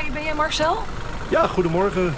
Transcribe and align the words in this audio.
Hi, 0.00 0.12
ben 0.12 0.22
jij 0.22 0.34
Marcel? 0.34 0.76
Ja, 1.30 1.46
goedemorgen. 1.46 2.14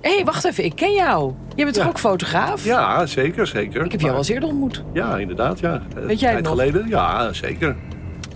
Hé, 0.00 0.14
hey, 0.14 0.24
wacht 0.24 0.44
even, 0.44 0.64
ik 0.64 0.74
ken 0.76 0.92
jou. 0.92 1.32
Je 1.54 1.64
bent 1.64 1.76
Ja. 1.76 1.82
toch 1.82 1.90
ook 1.90 1.98
fotograaf? 1.98 2.64
Ja, 2.64 3.06
zeker, 3.06 3.46
zeker. 3.46 3.84
Ik 3.84 3.90
heb 3.90 4.00
jou 4.00 4.10
wel 4.12 4.20
eens 4.20 4.28
eerder 4.28 4.48
ontmoet. 4.48 4.82
Ja, 4.92 5.16
inderdaad, 5.18 5.58
ja. 5.60 5.82
Weet 5.94 6.20
jij 6.20 6.32
het 6.32 6.44
tijd 6.44 6.56
nog? 6.56 6.64
geleden? 6.66 6.88
Ja, 6.88 7.32
zeker. 7.32 7.76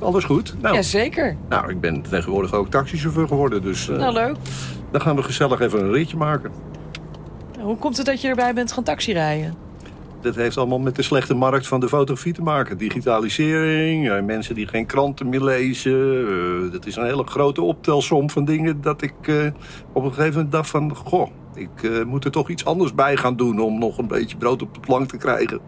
Alles 0.00 0.24
goed. 0.24 0.54
Nou, 0.60 0.74
Jazeker. 0.74 1.36
nou, 1.48 1.70
ik 1.70 1.80
ben 1.80 2.02
tegenwoordig 2.02 2.52
ook 2.52 2.70
taxichauffeur 2.70 3.28
geworden, 3.28 3.62
dus 3.62 3.88
eh, 3.88 3.96
Nou, 3.96 4.12
leuk. 4.12 4.36
dan 4.90 5.00
gaan 5.00 5.16
we 5.16 5.22
gezellig 5.22 5.60
even 5.60 5.80
een 5.80 5.92
ritje 5.92 6.16
maken. 6.16 6.50
Hoe 7.60 7.76
komt 7.76 7.96
het 7.96 8.06
dat 8.06 8.20
je 8.20 8.28
erbij 8.28 8.54
bent 8.54 8.72
gaan 8.72 8.84
taxirijden? 8.84 9.54
Dat 10.24 10.34
heeft 10.34 10.56
allemaal 10.56 10.78
met 10.78 10.96
de 10.96 11.02
slechte 11.02 11.34
markt 11.34 11.66
van 11.66 11.80
de 11.80 11.88
fotografie 11.88 12.32
te 12.32 12.42
maken. 12.42 12.78
Digitalisering, 12.78 14.10
eh, 14.10 14.22
mensen 14.22 14.54
die 14.54 14.66
geen 14.66 14.86
kranten 14.86 15.28
meer 15.28 15.40
lezen. 15.42 16.26
eh, 16.26 16.72
dat 16.72 16.86
is 16.86 16.96
een 16.96 17.04
hele 17.04 17.24
grote 17.24 17.62
optelsom 17.62 18.30
van 18.30 18.44
dingen 18.44 18.80
dat 18.80 19.02
ik 19.02 19.14
eh, 19.22 19.46
op 19.92 20.04
een 20.04 20.12
gegeven 20.12 20.34
moment 20.34 20.52
dacht 20.52 20.70
van... 20.70 20.94
Goh, 20.94 21.30
ik 21.54 22.04
moet 22.06 22.24
er 22.24 22.30
toch 22.30 22.50
iets 22.50 22.64
anders 22.64 22.94
bij 22.94 23.16
gaan 23.16 23.36
doen 23.36 23.60
om 23.60 23.78
nog 23.78 23.98
een 23.98 24.06
beetje 24.06 24.36
brood 24.36 24.62
op 24.62 24.74
de 24.74 24.80
plank 24.80 25.08
te 25.08 25.16
krijgen. 25.16 25.58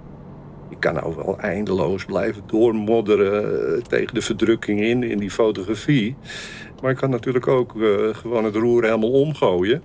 Ik 0.71 0.81
kan 0.81 0.95
nou 0.95 1.15
wel 1.17 1.39
eindeloos 1.39 2.05
blijven 2.05 2.43
doormodderen 2.47 3.83
tegen 3.83 4.15
de 4.15 4.23
verdrukking 4.23 4.81
in, 4.81 5.03
in 5.03 5.19
die 5.19 5.31
fotografie. 5.31 6.17
Maar 6.83 6.91
ik 6.91 6.97
kan 6.97 7.11
natuurlijk 7.11 7.47
ook 7.47 7.73
gewoon 8.13 8.45
het 8.45 8.57
roer 8.57 8.85
helemaal 8.85 9.13
omgooien. 9.13 9.83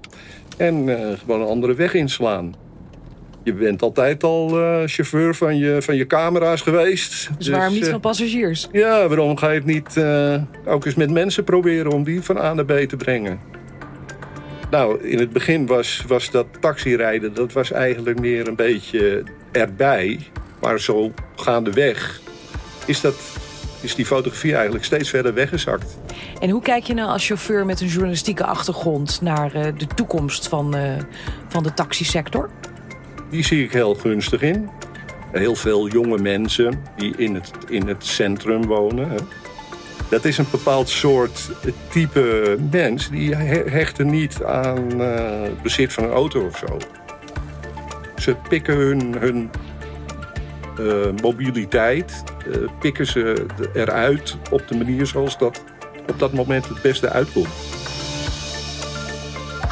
En 0.58 0.88
gewoon 1.20 1.42
een 1.42 1.48
andere 1.48 1.74
weg 1.74 1.94
inslaan. 1.94 2.54
Je 3.44 3.54
bent 3.54 3.82
altijd 3.82 4.24
al 4.24 4.62
eh, 4.62 4.82
chauffeur 4.86 5.36
van 5.36 5.58
je, 5.58 5.82
van 5.82 5.96
je 5.96 6.08
camera's 6.08 6.62
geweest. 6.62 7.30
Dus, 7.38 7.48
waarom 7.48 7.74
niet 7.74 7.84
eh, 7.84 7.90
van 7.90 8.00
passagiers? 8.00 8.68
Ja, 8.72 9.08
waarom 9.08 9.38
ga 9.38 9.50
je 9.50 9.56
het 9.56 9.66
niet 9.66 9.98
eh, 9.98 10.42
ook 10.66 10.86
eens 10.86 10.96
met 10.96 11.10
mensen 11.12 11.44
proberen 11.44 11.92
om 11.92 12.04
die 12.04 12.22
van 12.22 12.38
A 12.38 12.54
naar 12.54 12.66
B 12.66 12.72
te 12.72 12.98
brengen? 12.98 13.40
Nou, 14.72 15.04
in 15.04 15.20
het 15.20 15.32
begin 15.32 15.66
was, 15.66 16.04
was 16.08 16.32
dat 16.32 16.46
taxirijden, 16.60 17.34
dat 17.34 17.54
was 17.54 17.72
eigenlijk 17.72 18.20
meer 18.20 18.48
een 18.48 18.56
beetje 18.56 19.24
erbij. 19.52 20.20
Maar 20.60 20.80
zo 20.80 21.14
gaandeweg 21.36 22.22
is, 22.86 23.02
dat, 23.02 23.16
is 23.82 23.96
die 23.96 24.06
fotografie 24.06 24.54
eigenlijk 24.56 24.86
steeds 24.86 25.10
verder 25.10 25.34
weggezakt. 25.34 25.98
En 26.40 26.50
hoe 26.50 26.62
kijk 26.62 26.84
je 26.84 26.94
nou 26.94 27.10
als 27.10 27.26
chauffeur 27.26 27.66
met 27.66 27.82
een 27.82 27.88
journalistieke 27.88 28.46
achtergrond 28.46 29.22
naar 29.22 29.52
de 29.78 29.88
toekomst 29.96 30.48
van, 30.48 30.76
van 31.48 31.64
de 31.64 31.74
taxisector? 31.74 32.50
Die 33.32 33.44
zie 33.44 33.64
ik 33.64 33.72
heel 33.72 33.96
gunstig 33.96 34.42
in. 34.42 34.70
Heel 35.32 35.56
veel 35.56 35.88
jonge 35.88 36.18
mensen 36.18 36.84
die 36.96 37.14
in 37.18 37.36
het, 37.36 37.52
in 37.70 37.88
het 37.88 38.06
centrum 38.06 38.66
wonen. 38.66 39.10
Dat 40.10 40.26
is 40.26 40.38
een 40.38 40.46
bepaald 40.52 40.90
soort 40.90 41.50
type 41.90 42.58
mens. 42.72 43.10
Die 43.10 43.36
he- 43.36 43.70
hechten 43.70 44.10
niet 44.10 44.44
aan 44.44 45.02
eh, 45.02 45.42
het 45.42 45.62
bezit 45.62 45.94
van 45.94 46.04
een 46.04 46.10
auto 46.12 46.46
of 46.46 46.58
zo. 46.58 46.78
Ze 48.18 48.36
pikken 48.50 48.76
hun, 48.76 49.16
hun 49.20 49.50
eh, 50.80 51.22
mobiliteit, 51.22 52.24
eh, 52.52 52.58
pikken 52.80 53.06
ze 53.06 53.46
eruit 53.74 54.38
op 54.52 54.68
de 54.68 54.78
manier 54.78 55.06
zoals 55.06 55.38
dat 55.38 55.64
op 56.10 56.20
dat 56.20 56.34
moment 56.34 56.68
het 56.68 56.82
beste 56.82 57.10
uitkomt. 57.10 57.50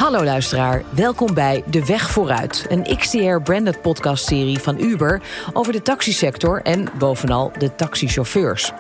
Hallo 0.10 0.24
luisteraar, 0.24 0.84
welkom 0.90 1.34
bij 1.34 1.64
De 1.66 1.86
Weg 1.86 2.10
Vooruit, 2.12 2.66
een 2.70 2.98
XTR-branded 2.98 3.82
podcastserie 3.82 4.60
van 4.60 4.80
Uber 4.80 5.22
over 5.54 5.74
de 5.74 5.82
taxisector 5.82 6.62
en 6.62 6.88
bovenal 6.98 7.52
de 7.58 7.76
taxichauffeurs. 7.76 8.72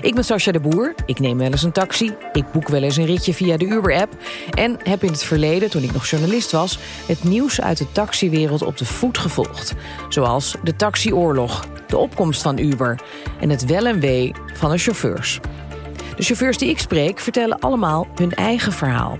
Ik 0.00 0.14
ben 0.14 0.24
Sascha 0.24 0.52
de 0.52 0.60
Boer, 0.60 0.94
ik 1.06 1.18
neem 1.18 1.38
wel 1.38 1.50
eens 1.50 1.62
een 1.62 1.72
taxi, 1.72 2.14
ik 2.32 2.52
boek 2.52 2.68
wel 2.68 2.82
eens 2.82 2.96
een 2.96 3.04
ritje 3.06 3.34
via 3.34 3.56
de 3.56 3.64
Uber-app 3.64 4.16
en 4.50 4.78
heb 4.82 5.02
in 5.02 5.12
het 5.12 5.24
verleden, 5.24 5.70
toen 5.70 5.82
ik 5.82 5.92
nog 5.92 6.06
journalist 6.06 6.50
was, 6.50 6.78
het 7.06 7.24
nieuws 7.24 7.60
uit 7.60 7.78
de 7.78 7.92
taxiwereld 7.92 8.62
op 8.62 8.76
de 8.76 8.84
voet 8.84 9.18
gevolgd. 9.18 9.74
Zoals 10.08 10.56
de 10.62 10.76
taxioorlog, 10.76 11.66
de 11.86 11.96
opkomst 11.96 12.42
van 12.42 12.58
Uber 12.58 13.00
en 13.40 13.50
het 13.50 13.64
wel 13.64 13.86
en 13.86 14.00
wee 14.00 14.32
van 14.54 14.70
de 14.70 14.78
chauffeurs. 14.78 15.40
De 16.16 16.22
chauffeurs 16.22 16.58
die 16.58 16.68
ik 16.68 16.78
spreek 16.78 17.18
vertellen 17.18 17.58
allemaal 17.58 18.06
hun 18.14 18.34
eigen 18.34 18.72
verhaal. 18.72 19.18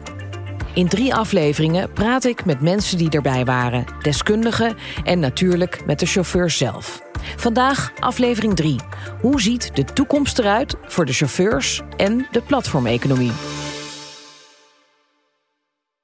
In 0.75 0.89
drie 0.89 1.15
afleveringen 1.15 1.93
praat 1.93 2.25
ik 2.25 2.45
met 2.45 2.61
mensen 2.61 2.99
die 2.99 3.11
erbij 3.11 3.45
waren, 3.45 3.85
deskundigen 4.03 4.77
en 5.05 5.19
natuurlijk 5.19 5.87
met 5.87 5.99
de 5.99 6.07
chauffeur 6.07 6.51
zelf. 6.51 7.03
Vandaag 7.37 7.93
aflevering 7.99 8.57
3. 8.57 8.77
Hoe 9.21 9.41
ziet 9.41 9.77
de 9.77 9.85
toekomst 9.85 10.39
eruit 10.39 10.77
voor 10.83 11.05
de 11.05 11.13
chauffeurs 11.13 11.81
en 11.97 12.27
de 12.31 12.43
platformeconomie? 12.43 13.33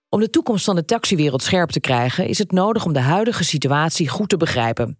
Om 0.08 0.20
de 0.20 0.30
toekomst 0.30 0.64
van 0.64 0.74
de 0.74 0.84
taxiwereld 0.84 1.42
scherp 1.42 1.70
te 1.70 1.80
krijgen, 1.80 2.28
is 2.28 2.38
het 2.38 2.52
nodig 2.52 2.84
om 2.84 2.92
de 2.92 3.00
huidige 3.00 3.44
situatie 3.44 4.08
goed 4.08 4.28
te 4.28 4.36
begrijpen. 4.36 4.98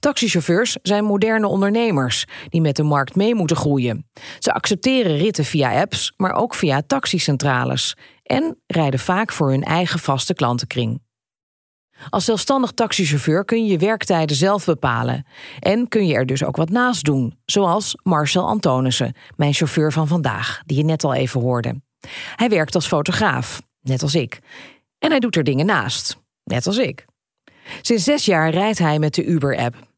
Taxichauffeurs 0.00 0.76
zijn 0.82 1.04
moderne 1.04 1.46
ondernemers 1.46 2.24
die 2.48 2.60
met 2.60 2.76
de 2.76 2.82
markt 2.82 3.16
mee 3.16 3.34
moeten 3.34 3.56
groeien. 3.56 4.10
Ze 4.38 4.52
accepteren 4.52 5.16
ritten 5.16 5.44
via 5.44 5.80
apps, 5.80 6.12
maar 6.16 6.32
ook 6.32 6.54
via 6.54 6.82
taxicentrales 6.86 7.96
en 8.24 8.58
rijden 8.66 9.00
vaak 9.00 9.32
voor 9.32 9.50
hun 9.50 9.62
eigen 9.62 9.98
vaste 9.98 10.34
klantenkring. 10.34 11.02
Als 12.10 12.24
zelfstandig 12.24 12.70
taxichauffeur 12.70 13.44
kun 13.44 13.64
je 13.64 13.70
je 13.70 13.78
werktijden 13.78 14.36
zelf 14.36 14.64
bepalen 14.64 15.26
en 15.60 15.88
kun 15.88 16.06
je 16.06 16.14
er 16.14 16.26
dus 16.26 16.44
ook 16.44 16.56
wat 16.56 16.70
naast 16.70 17.04
doen, 17.04 17.38
zoals 17.44 17.98
Marcel 18.02 18.46
Antonissen, 18.46 19.14
mijn 19.36 19.52
chauffeur 19.52 19.92
van 19.92 20.08
vandaag, 20.08 20.62
die 20.66 20.76
je 20.76 20.84
net 20.84 21.04
al 21.04 21.14
even 21.14 21.40
hoorde. 21.40 21.80
Hij 22.36 22.48
werkt 22.48 22.74
als 22.74 22.86
fotograaf, 22.86 23.62
net 23.80 24.02
als 24.02 24.14
ik, 24.14 24.40
en 24.98 25.10
hij 25.10 25.20
doet 25.20 25.36
er 25.36 25.44
dingen 25.44 25.66
naast, 25.66 26.16
net 26.44 26.66
als 26.66 26.78
ik. 26.78 27.04
Sinds 27.82 28.04
zes 28.04 28.24
jaar 28.24 28.50
rijdt 28.50 28.78
hij 28.78 28.98
met 28.98 29.14
de 29.14 29.24
Uber-app. 29.24 29.93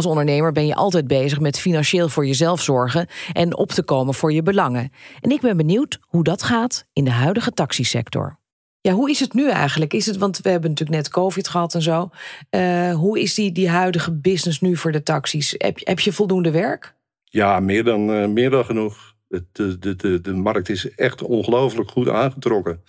Als 0.00 0.08
ondernemer 0.08 0.52
ben 0.52 0.66
je 0.66 0.74
altijd 0.74 1.06
bezig 1.06 1.40
met 1.40 1.60
financieel 1.60 2.08
voor 2.08 2.26
jezelf 2.26 2.62
zorgen 2.62 3.06
en 3.32 3.56
op 3.56 3.70
te 3.70 3.82
komen 3.82 4.14
voor 4.14 4.32
je 4.32 4.42
belangen. 4.42 4.92
En 5.20 5.30
ik 5.30 5.40
ben 5.40 5.56
benieuwd 5.56 5.98
hoe 6.02 6.24
dat 6.24 6.42
gaat 6.42 6.86
in 6.92 7.04
de 7.04 7.10
huidige 7.10 7.50
taxisector. 7.50 8.38
Ja, 8.80 8.92
hoe 8.92 9.10
is 9.10 9.20
het 9.20 9.34
nu 9.34 9.50
eigenlijk? 9.50 9.92
Is 9.92 10.06
het, 10.06 10.16
want 10.16 10.40
we 10.40 10.48
hebben 10.48 10.70
natuurlijk 10.70 10.98
net 10.98 11.10
COVID 11.10 11.48
gehad 11.48 11.74
en 11.74 11.82
zo. 11.82 12.10
Eh, 12.50 12.94
hoe 12.94 13.20
is 13.20 13.34
die, 13.34 13.52
die 13.52 13.68
huidige 13.68 14.12
business 14.12 14.60
nu 14.60 14.76
voor 14.76 14.92
de 14.92 15.02
taxis? 15.02 15.54
Heb, 15.58 15.78
heb 15.78 16.00
je 16.00 16.12
voldoende 16.12 16.50
werk? 16.50 16.94
Ja, 17.24 17.60
meer 17.60 17.84
dan, 17.84 18.12
eh, 18.12 18.26
meer 18.26 18.50
dan 18.50 18.64
genoeg. 18.64 19.14
De, 19.28 19.78
de, 19.78 19.96
de, 19.96 20.20
de 20.20 20.32
markt 20.32 20.68
is 20.68 20.94
echt 20.94 21.22
ongelooflijk 21.22 21.90
goed 21.90 22.08
aangetrokken. 22.08 22.82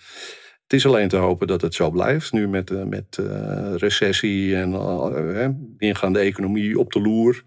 Het 0.72 0.80
is 0.80 0.86
alleen 0.86 1.08
te 1.08 1.16
hopen 1.16 1.46
dat 1.46 1.60
het 1.60 1.74
zo 1.74 1.90
blijft. 1.90 2.32
Nu 2.32 2.48
met, 2.48 2.70
eh, 2.70 2.84
met 2.84 3.18
eh, 3.18 3.74
recessie 3.76 4.56
en 4.56 4.72
eh, 4.74 5.48
ingaande 5.78 6.18
economie 6.18 6.78
op 6.78 6.92
de 6.92 7.00
loer. 7.00 7.42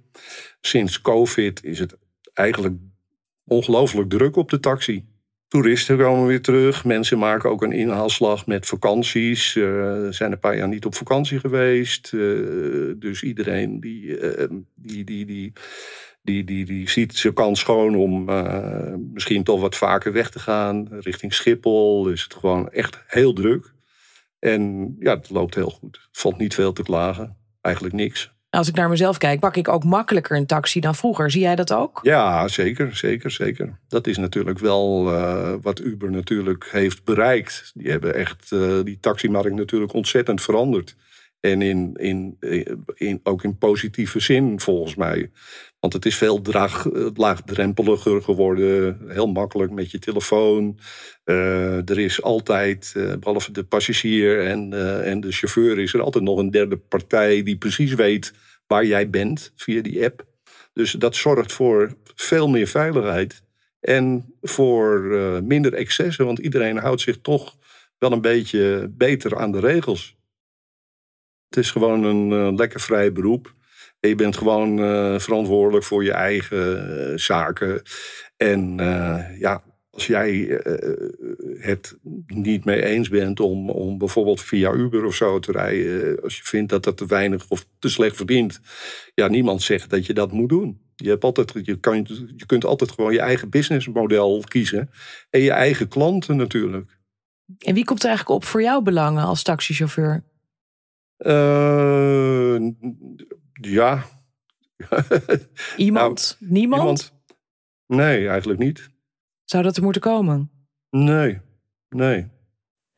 Sinds 0.61 1.01
COVID 1.01 1.63
is 1.63 1.79
het 1.79 1.97
eigenlijk 2.33 2.75
ongelooflijk 3.45 4.09
druk 4.09 4.35
op 4.35 4.49
de 4.49 4.59
taxi. 4.59 5.05
Toeristen 5.47 5.97
komen 5.97 6.27
weer 6.27 6.41
terug. 6.41 6.85
Mensen 6.85 7.17
maken 7.17 7.49
ook 7.49 7.63
een 7.63 7.71
inhaalslag 7.71 8.45
met 8.45 8.65
vakanties. 8.65 9.55
Eh, 9.55 10.07
zijn 10.09 10.31
een 10.31 10.39
paar 10.39 10.57
jaar 10.57 10.67
niet 10.67 10.85
op 10.85 10.95
vakantie 10.95 11.39
geweest. 11.39 12.11
Dus 12.99 13.23
iedereen 13.23 13.79
die, 13.79 14.17
die, 14.75 15.03
die, 15.03 15.25
die, 15.25 15.53
die, 16.25 16.43
die, 16.43 16.65
die 16.65 16.89
ziet 16.89 17.17
zijn 17.17 17.33
kans 17.33 17.59
schoon 17.59 17.95
om 17.95 18.29
eh, 18.29 18.93
misschien 19.13 19.43
toch 19.43 19.61
wat 19.61 19.75
vaker 19.75 20.11
weg 20.11 20.29
te 20.29 20.39
gaan. 20.39 20.87
Richting 20.89 21.33
Schiphol 21.33 22.07
is 22.07 22.23
het 22.23 22.33
gewoon 22.33 22.69
echt 22.69 23.03
heel 23.07 23.33
druk. 23.33 23.73
En 24.39 24.95
ja, 24.99 25.15
het 25.15 25.29
loopt 25.29 25.55
heel 25.55 25.69
goed. 25.69 26.09
Valt 26.11 26.37
niet 26.37 26.53
veel 26.53 26.73
te 26.73 26.83
klagen. 26.83 27.37
Eigenlijk 27.61 27.95
niks. 27.95 28.33
Als 28.49 28.67
ik 28.67 28.75
naar 28.75 28.89
mezelf 28.89 29.17
kijk, 29.17 29.39
pak 29.39 29.55
ik 29.55 29.67
ook 29.67 29.83
makkelijker 29.83 30.37
een 30.37 30.45
taxi 30.45 30.79
dan 30.79 30.95
vroeger. 30.95 31.31
Zie 31.31 31.41
jij 31.41 31.55
dat 31.55 31.73
ook? 31.73 31.99
Ja, 32.03 32.47
zeker, 32.47 32.95
zeker, 32.95 33.31
zeker. 33.31 33.79
Dat 33.87 34.07
is 34.07 34.17
natuurlijk 34.17 34.59
wel 34.59 35.11
eh, 35.13 35.53
wat 35.61 35.79
Uber 35.79 36.11
natuurlijk 36.11 36.67
heeft 36.71 37.03
bereikt. 37.03 37.71
Die 37.73 37.91
hebben 37.91 38.15
echt 38.15 38.51
eh, 38.51 38.79
die 38.83 38.99
taximarkt 38.99 39.55
natuurlijk 39.55 39.93
ontzettend 39.93 40.41
veranderd. 40.41 40.95
En 41.45 41.61
in, 41.61 41.93
in, 41.95 42.37
in, 42.95 43.19
ook 43.23 43.43
in 43.43 43.57
positieve 43.57 44.19
zin, 44.19 44.59
volgens 44.59 44.95
mij. 44.95 45.31
Want 45.79 45.93
het 45.93 46.05
is 46.05 46.17
veel 46.17 46.41
draag, 46.41 46.87
eh, 46.87 47.07
laagdrempeliger 47.13 48.21
geworden. 48.21 48.99
Heel 49.07 49.27
makkelijk 49.27 49.71
met 49.71 49.91
je 49.91 49.99
telefoon. 49.99 50.79
Eh, 51.23 51.89
er 51.89 51.99
is 51.99 52.21
altijd, 52.21 52.93
eh, 52.95 53.13
behalve 53.19 53.51
de 53.51 53.63
passagier 53.63 54.47
en, 54.47 54.73
eh, 54.73 55.11
en 55.11 55.19
de 55.19 55.31
chauffeur... 55.31 55.79
is 55.79 55.93
er 55.93 56.01
altijd 56.01 56.23
nog 56.23 56.37
een 56.37 56.51
derde 56.51 56.77
partij 56.77 57.43
die 57.43 57.57
precies 57.57 57.93
weet 57.93 58.33
waar 58.67 58.85
jij 58.85 59.09
bent 59.09 59.53
via 59.55 59.81
die 59.81 60.03
app. 60.03 60.25
Dus 60.73 60.91
dat 60.91 61.15
zorgt 61.15 61.51
voor 61.51 61.95
veel 62.15 62.49
meer 62.49 62.67
veiligheid. 62.67 63.43
En 63.85 64.35
voor 64.41 65.15
eh, 65.15 65.39
minder 65.41 65.73
excessen. 65.73 66.25
Want 66.25 66.39
iedereen 66.39 66.77
houdt 66.77 67.01
zich 67.01 67.17
toch 67.21 67.55
wel 67.97 68.11
een 68.11 68.21
beetje 68.21 68.91
beter 68.97 69.37
aan 69.37 69.51
de 69.51 69.59
regels. 69.59 70.17
Het 71.49 71.57
is 71.57 71.71
gewoon 71.71 72.03
een 72.03 72.31
eh, 72.31 72.55
lekker 72.55 72.79
vrij 72.79 73.11
beroep. 73.11 73.53
Je 73.99 74.15
bent 74.15 74.37
gewoon 74.37 74.79
eh, 74.79 75.19
verantwoordelijk 75.19 75.85
voor 75.85 76.03
je 76.03 76.11
eigen 76.11 76.99
eh, 77.09 77.17
zaken. 77.17 77.81
En 78.37 78.75
ja, 79.39 79.63
als 79.89 80.07
jij 80.07 80.61
het 81.59 81.97
niet 82.25 82.65
mee 82.65 82.85
eens 82.85 83.09
bent 83.09 83.39
om, 83.39 83.69
om 83.69 83.97
bijvoorbeeld 83.97 84.41
via 84.41 84.73
Uber 84.73 85.05
of 85.05 85.15
zo 85.15 85.39
te 85.39 85.51
rijden, 85.51 86.21
als 86.21 86.37
je 86.37 86.43
vindt 86.43 86.69
dat 86.69 86.83
dat 86.83 86.97
te 86.97 87.05
weinig 87.05 87.45
of 87.49 87.67
te 87.79 87.89
slecht 87.89 88.15
verdient, 88.15 88.59
ja, 89.13 89.27
niemand 89.27 89.61
zegt 89.61 89.89
dat 89.89 90.05
je 90.05 90.13
dat 90.13 90.31
moet 90.31 90.49
doen. 90.49 90.81
Je, 90.95 91.09
hebt 91.09 91.23
altijd, 91.23 91.65
je, 91.65 91.79
kan, 91.79 92.07
je 92.35 92.45
kunt 92.45 92.65
altijd 92.65 92.91
gewoon 92.91 93.13
je 93.13 93.19
eigen 93.19 93.49
businessmodel 93.49 94.43
kiezen 94.47 94.89
en 95.29 95.41
je 95.41 95.51
eigen 95.51 95.87
klanten 95.87 96.35
natuurlijk. 96.35 96.99
En 97.57 97.73
wie 97.73 97.85
komt 97.85 98.03
er 98.03 98.07
eigenlijk 98.07 98.37
op 98.37 98.45
voor 98.45 98.61
jouw 98.61 98.81
belangen 98.81 99.23
als 99.23 99.43
taxichauffeur? 99.43 100.23
Uh, 101.17 102.71
ja. 103.53 104.03
Iemand? 105.77 106.37
Nou, 106.39 106.51
Niemand? 106.51 106.81
Iemand? 106.81 107.13
Nee, 107.87 108.27
eigenlijk 108.27 108.59
niet. 108.59 108.89
Zou 109.43 109.63
dat 109.63 109.77
er 109.77 109.83
moeten 109.83 110.01
komen? 110.01 110.51
Nee, 110.89 111.39
nee. 111.89 112.27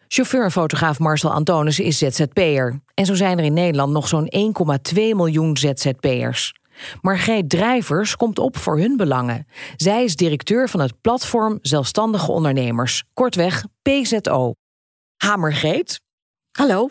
Chauffeur 0.07 0.43
en 0.43 0.51
fotograaf 0.51 0.99
Marcel 0.99 1.31
Antonissen 1.31 1.83
is 1.85 1.97
ZZP'er. 1.97 2.81
En 2.93 3.05
zo 3.05 3.13
zijn 3.15 3.37
er 3.37 3.43
in 3.43 3.53
Nederland 3.53 3.93
nog 3.93 4.07
zo'n 4.07 4.53
1,2 4.93 4.95
miljoen 4.95 5.57
ZZP'ers. 5.57 6.53
Margreet 7.01 7.49
Drijvers 7.49 8.15
komt 8.15 8.39
op 8.39 8.57
voor 8.57 8.79
hun 8.79 8.97
belangen. 8.97 9.47
Zij 9.75 10.03
is 10.03 10.15
directeur 10.15 10.69
van 10.69 10.79
het 10.79 11.01
platform 11.01 11.59
Zelfstandige 11.61 12.31
Ondernemers, 12.31 13.03
kortweg 13.13 13.65
PZO. 13.81 14.51
Ha, 15.17 15.35
Margreet. 15.35 16.01
Hallo. 16.51 16.87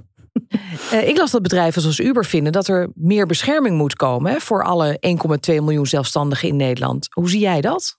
Uh, 0.93 1.09
ik 1.09 1.17
las 1.17 1.31
dat 1.31 1.43
bedrijven 1.43 1.81
zoals 1.83 1.99
Uber 1.99 2.25
vinden 2.25 2.53
dat 2.53 2.69
er 2.69 2.91
meer 2.95 3.27
bescherming 3.27 3.77
moet 3.77 3.95
komen 3.95 4.41
voor 4.41 4.65
alle 4.65 5.01
1,2 5.51 5.55
miljoen 5.55 5.87
zelfstandigen 5.87 6.49
in 6.49 6.57
Nederland. 6.57 7.07
Hoe 7.11 7.31
zie 7.31 7.41
jij 7.41 7.61
dat? 7.61 7.99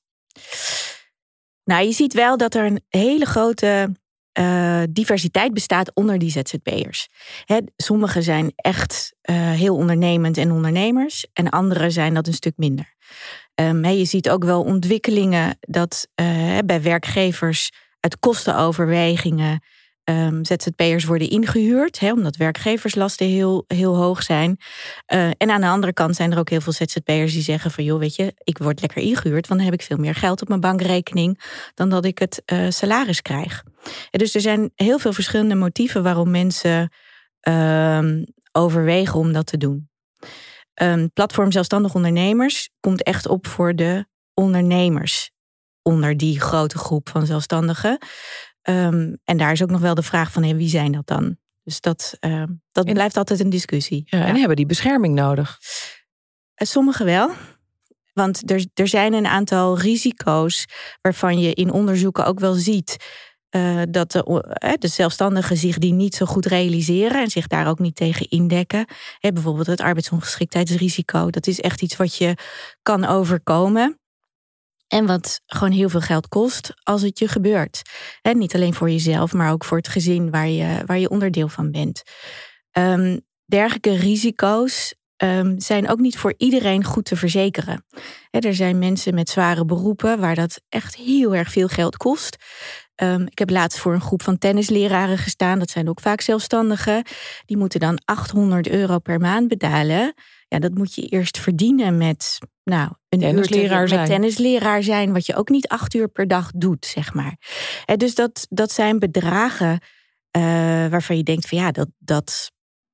Nou, 1.64 1.86
je 1.86 1.92
ziet 1.92 2.14
wel 2.14 2.38
dat 2.38 2.56
er 2.56 2.66
een 2.66 2.82
hele 2.90 3.26
grote 3.26 3.96
uh, 4.40 4.82
diversiteit 4.90 5.54
bestaat 5.54 5.96
onder 5.96 6.20
die 6.20 6.32
ZZP'ers. 6.32 7.08
Sommigen 7.76 8.24
zijn 8.24 8.52
echt 8.56 9.14
uh, 9.30 9.52
heel 9.52 9.76
ondernemend 9.76 10.38
en 10.38 10.52
ondernemers, 10.52 11.28
en 11.34 11.50
anderen 11.50 11.92
zijn 11.92 12.14
dat 12.14 12.28
een 12.28 12.34
stuk 12.34 12.54
minder. 12.56 12.96
Um, 13.56 13.86
je 13.86 14.06
ziet 14.06 14.30
ook 14.30 14.44
wel 14.44 14.64
ontwikkelingen 14.64 15.58
dat 15.60 16.08
bij 16.66 16.82
werkgevers 16.82 17.72
uit 18.00 18.20
kostenoverwegingen 18.20 19.62
um, 20.10 20.46
ZZP'ers 20.46 21.06
worden 21.06 21.30
ingehuurd, 21.30 22.02
omdat 22.02 22.36
werkgeverslasten 22.36 23.28
heel, 23.28 23.64
heel 23.68 23.96
hoog 23.96 24.24
zijn. 24.24 24.58
Uh, 25.14 25.30
en 25.38 25.52
aan 25.52 25.62
de 25.62 25.68
andere 25.68 25.94
kant 25.94 26.16
zijn 26.16 26.32
er 26.32 26.40
ook 26.40 26.50
heel 26.50 26.62
veel 26.62 26.74
ZZP'ers 26.74 27.34
die 27.34 27.42
zeggen 27.42 27.72
van 27.72 27.84
joh, 27.84 28.00
weet 28.00 28.16
je, 28.16 28.34
ik 28.38 28.58
word 28.58 28.82
lekker 28.82 29.02
ingehuurd, 29.02 29.48
want 29.48 29.60
dan 29.60 29.70
heb 29.70 29.80
ik 29.80 29.86
veel 29.86 29.98
meer 29.98 30.16
geld 30.16 30.42
op 30.42 30.48
mijn 30.48 30.60
bankrekening 30.60 31.42
dan 31.74 31.90
dat 31.90 32.06
ik 32.06 32.20
het 32.20 32.42
uh, 32.46 32.70
salaris 32.70 33.22
krijg. 33.22 33.64
Dus 34.12 34.36
er 34.36 34.42
zijn 34.42 34.72
heel 34.76 35.00
veel 35.00 35.14
verschillende 35.14 35.56
motieven 35.56 36.04
waarom 36.04 36.32
mensen 36.32 36.92
uh, 37.48 38.22
overwegen 38.52 39.20
om 39.20 39.34
dat 39.34 39.48
te 39.48 39.58
doen. 39.58 39.90
Um, 40.82 41.12
platform 41.14 41.52
Zelfstandig 41.52 41.96
Ondernemers 41.96 42.70
komt 42.80 43.04
echt 43.04 43.28
op 43.28 43.48
voor 43.48 43.76
de 43.76 44.06
ondernemers 44.34 45.32
onder 45.88 46.18
die 46.18 46.40
grote 46.40 46.78
groep 46.78 47.10
van 47.10 47.26
zelfstandigen. 47.26 47.98
Um, 48.70 49.18
en 49.24 49.38
daar 49.38 49.52
is 49.52 49.64
ook 49.64 49.70
nog 49.70 49.82
wel 49.82 49.96
de 49.96 50.04
vraag 50.04 50.32
van 50.32 50.44
hey, 50.44 50.56
wie 50.56 50.70
zijn 50.70 50.92
dat 50.92 51.08
dan? 51.08 51.38
Dus 51.64 51.82
dat, 51.82 52.18
uh, 52.20 52.44
dat 52.72 52.94
blijft 52.94 53.18
altijd 53.18 53.40
een 53.40 53.50
discussie. 53.50 54.04
Ja, 54.06 54.26
en 54.26 54.36
hebben 54.36 54.56
die 54.56 54.66
bescherming 54.66 55.16
nodig? 55.16 55.60
Uh, 56.56 56.68
sommigen 56.68 57.06
wel. 57.06 57.32
Want 58.14 58.52
er, 58.52 58.66
er 58.74 58.88
zijn 58.88 59.14
een 59.14 59.28
aantal 59.28 59.80
risico's 59.80 60.66
waarvan 61.02 61.40
je 61.40 61.54
in 61.54 61.72
onderzoeken 61.72 62.26
ook 62.26 62.40
wel 62.40 62.54
ziet 62.54 62.98
uh, 63.52 63.82
dat 63.90 64.12
de, 64.12 64.78
de, 64.80 64.88
zelfstandigen 64.88 65.58
zich 65.58 65.78
die 65.78 65.94
niet 65.94 66.16
zo 66.16 66.26
goed 66.26 66.46
realiseren 66.46 67.22
en 67.22 67.30
zich 67.30 67.48
daar 67.48 67.68
ook 67.68 67.80
niet 67.80 67.96
tegen 67.96 68.30
indekken. 68.30 68.86
Bijvoorbeeld 69.20 69.68
het 69.68 69.82
arbeidsongeschiktheidsrisico. 69.82 71.30
Dat 71.30 71.48
is 71.48 71.62
echt 71.62 71.82
iets 71.82 71.96
wat 71.96 72.16
je 72.16 72.38
kan 72.82 73.06
overkomen. 73.06 74.00
En 74.88 75.06
wat 75.06 75.42
gewoon 75.46 75.74
heel 75.74 75.90
veel 75.90 76.02
geld 76.02 76.28
kost 76.28 76.74
als 76.84 77.02
het 77.02 77.20
je 77.20 77.28
gebeurt. 77.28 77.82
En 78.22 78.38
niet 78.38 78.56
alleen 78.56 78.74
voor 78.74 78.90
jezelf, 78.90 79.34
maar 79.34 79.52
ook 79.52 79.64
voor 79.64 79.78
het 79.78 79.88
gezin 79.88 80.32
waar 80.32 80.48
je, 80.48 80.84
waar 80.86 81.00
je 81.00 81.10
onderdeel 81.10 81.48
van 81.48 81.72
bent. 81.72 82.04
Um, 82.72 83.22
dergelijke 83.46 83.96
risico's 83.96 84.96
um, 85.18 85.60
zijn 85.60 85.90
ook 85.90 86.00
niet 86.00 86.18
voor 86.18 86.34
iedereen 86.38 86.84
goed 86.84 87.06
te 87.06 87.16
verzekeren. 87.16 87.86
er 88.30 88.56
zijn 88.56 88.80
mensen 88.80 89.14
met 89.14 89.30
zware 89.30 89.66
beroepen 89.66 90.20
waar 90.20 90.36
dat 90.36 90.62
echt 90.70 90.96
heel 90.96 91.36
erg 91.36 91.52
veel 91.52 91.68
geld 91.68 91.98
kost. 91.98 92.38
Um, 92.96 93.22
ik 93.28 93.40
heb 93.40 93.50
laatst 93.50 93.80
voor 93.80 93.94
een 93.94 94.02
groep 94.02 94.22
van 94.22 94.38
tennisleraren 94.38 95.18
gestaan. 95.18 95.60
Dat 95.60 95.70
zijn 95.70 95.90
ook 95.90 96.00
vaak 96.00 96.22
zelfstandigen. 96.22 97.04
Die 97.46 97.58
moeten 97.58 97.80
dan 97.80 98.00
800 98.06 98.70
euro 98.70 99.00
per 99.00 99.20
maand 99.20 99.48
betalen. 99.48 100.14
Ja, 100.48 100.60
dat 100.60 100.74
moet 100.74 100.94
je 100.94 101.02
eerst 101.02 101.40
verdienen 101.40 101.98
met 101.98 102.38
nou, 102.64 102.92
een 103.10 103.20
tennisleraar 103.20 103.88
zijn. 103.88 104.08
tennisleraar 104.08 104.84
zijn, 104.84 105.14
wat 105.14 105.26
je 105.26 105.36
ook 105.36 105.50
niet 105.50 105.68
acht 105.68 105.94
uur 105.94 106.08
per 106.08 106.28
dag 106.28 106.52
doet, 106.52 106.86
zeg 106.86 107.14
maar. 107.14 107.38
En 107.86 107.98
dus 107.98 108.16
dat, 108.16 108.46
dat 108.50 108.72
zijn 108.72 109.00
bedragen 109.00 109.72
uh, 110.38 110.44
waarvan 110.88 111.18
je 111.18 111.24
denkt 111.24 111.48
van 111.48 111.58
ja, 111.58 111.72
dat, 111.72 111.88
dat 111.98 112.52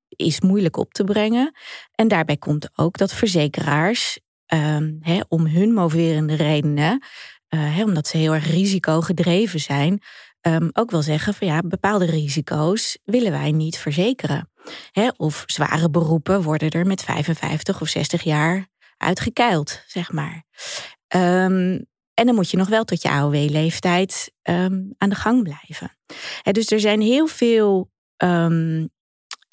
is 0.07 0.41
moeilijk 0.41 0.77
op 0.77 0.93
te 0.93 1.03
brengen. 1.03 1.51
En 1.91 2.07
daarbij 2.07 2.37
komt 2.37 2.69
ook 2.75 2.97
dat 2.97 3.13
verzekeraars 3.13 4.19
um, 4.53 4.99
om 5.27 5.45
hun 5.45 5.73
moverende 5.73 6.35
redenen, 6.35 7.03
uh, 7.49 7.79
omdat 7.79 8.07
ze 8.07 8.17
heel 8.17 8.33
erg 8.33 8.51
risicogedreven 8.51 9.59
zijn, 9.59 10.01
um, 10.41 10.69
ook 10.73 10.91
wel 10.91 11.01
zeggen 11.01 11.33
van 11.33 11.47
ja, 11.47 11.61
bepaalde 11.61 12.05
risico's 12.05 12.97
willen 13.03 13.31
wij 13.31 13.51
niet 13.51 13.77
verzekeren. 13.77 14.51
Of 15.17 15.43
zware 15.45 15.89
beroepen 15.89 16.41
worden 16.41 16.69
er 16.69 16.85
met 16.85 17.03
55 17.03 17.81
of 17.81 17.87
60 17.87 18.23
jaar 18.23 18.67
uitgekeild, 18.97 19.83
zeg 19.87 20.11
maar. 20.11 20.43
Um, 21.15 21.85
en 22.13 22.25
dan 22.25 22.35
moet 22.35 22.49
je 22.49 22.57
nog 22.57 22.69
wel 22.69 22.83
tot 22.83 23.01
je 23.01 23.09
AOW-leeftijd 23.09 24.31
um, 24.43 24.93
aan 24.97 25.09
de 25.09 25.15
gang 25.15 25.43
blijven. 25.43 25.97
dus 26.51 26.71
er 26.71 26.79
zijn 26.79 27.01
heel 27.01 27.27
veel 27.27 27.91
um, 28.17 28.89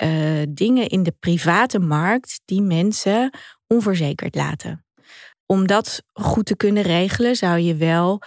uh, 0.03 0.43
dingen 0.49 0.89
in 0.89 1.03
de 1.03 1.15
private 1.21 1.79
markt 1.79 2.41
die 2.45 2.62
mensen 2.62 3.39
onverzekerd 3.67 4.35
laten. 4.35 4.85
Om 5.47 5.67
dat 5.67 6.03
goed 6.12 6.47
te 6.47 6.57
kunnen 6.57 6.83
regelen, 6.83 7.37
zou 7.37 7.59
je 7.59 7.75
wel 7.75 8.23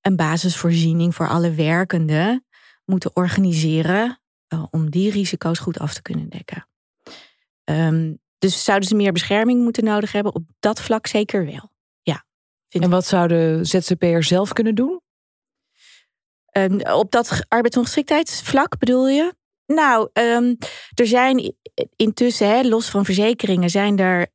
een 0.00 0.16
basisvoorziening 0.16 1.14
voor 1.14 1.28
alle 1.28 1.54
werkenden 1.54 2.46
moeten 2.84 3.16
organiseren 3.16 4.21
uh, 4.52 4.64
om 4.70 4.90
die 4.90 5.10
risico's 5.10 5.58
goed 5.58 5.78
af 5.78 5.94
te 5.94 6.02
kunnen 6.02 6.28
dekken. 6.28 6.66
Um, 7.64 8.20
dus 8.38 8.64
zouden 8.64 8.88
ze 8.88 8.94
meer 8.94 9.12
bescherming 9.12 9.62
moeten 9.62 9.84
nodig 9.84 10.12
hebben? 10.12 10.34
Op 10.34 10.44
dat 10.60 10.80
vlak 10.80 11.06
zeker 11.06 11.44
wel. 11.44 11.70
Ja. 12.02 12.24
En 12.68 12.90
wat 12.90 13.06
zouden 13.06 13.66
ZZP'ers 13.66 14.28
zelf 14.28 14.52
kunnen 14.52 14.74
doen? 14.74 15.00
Um, 16.52 16.80
op 16.86 17.10
dat 17.10 17.44
arbeidsongeschiktheidsvlak 17.48 18.78
bedoel 18.78 19.08
je? 19.08 19.34
Nou, 19.66 20.08
um, 20.12 20.56
er 20.94 21.06
zijn 21.06 21.54
intussen, 21.96 22.48
hè, 22.48 22.62
los 22.62 22.90
van 22.90 23.04
verzekeringen, 23.04 23.70
zijn 23.70 23.98
er 23.98 24.30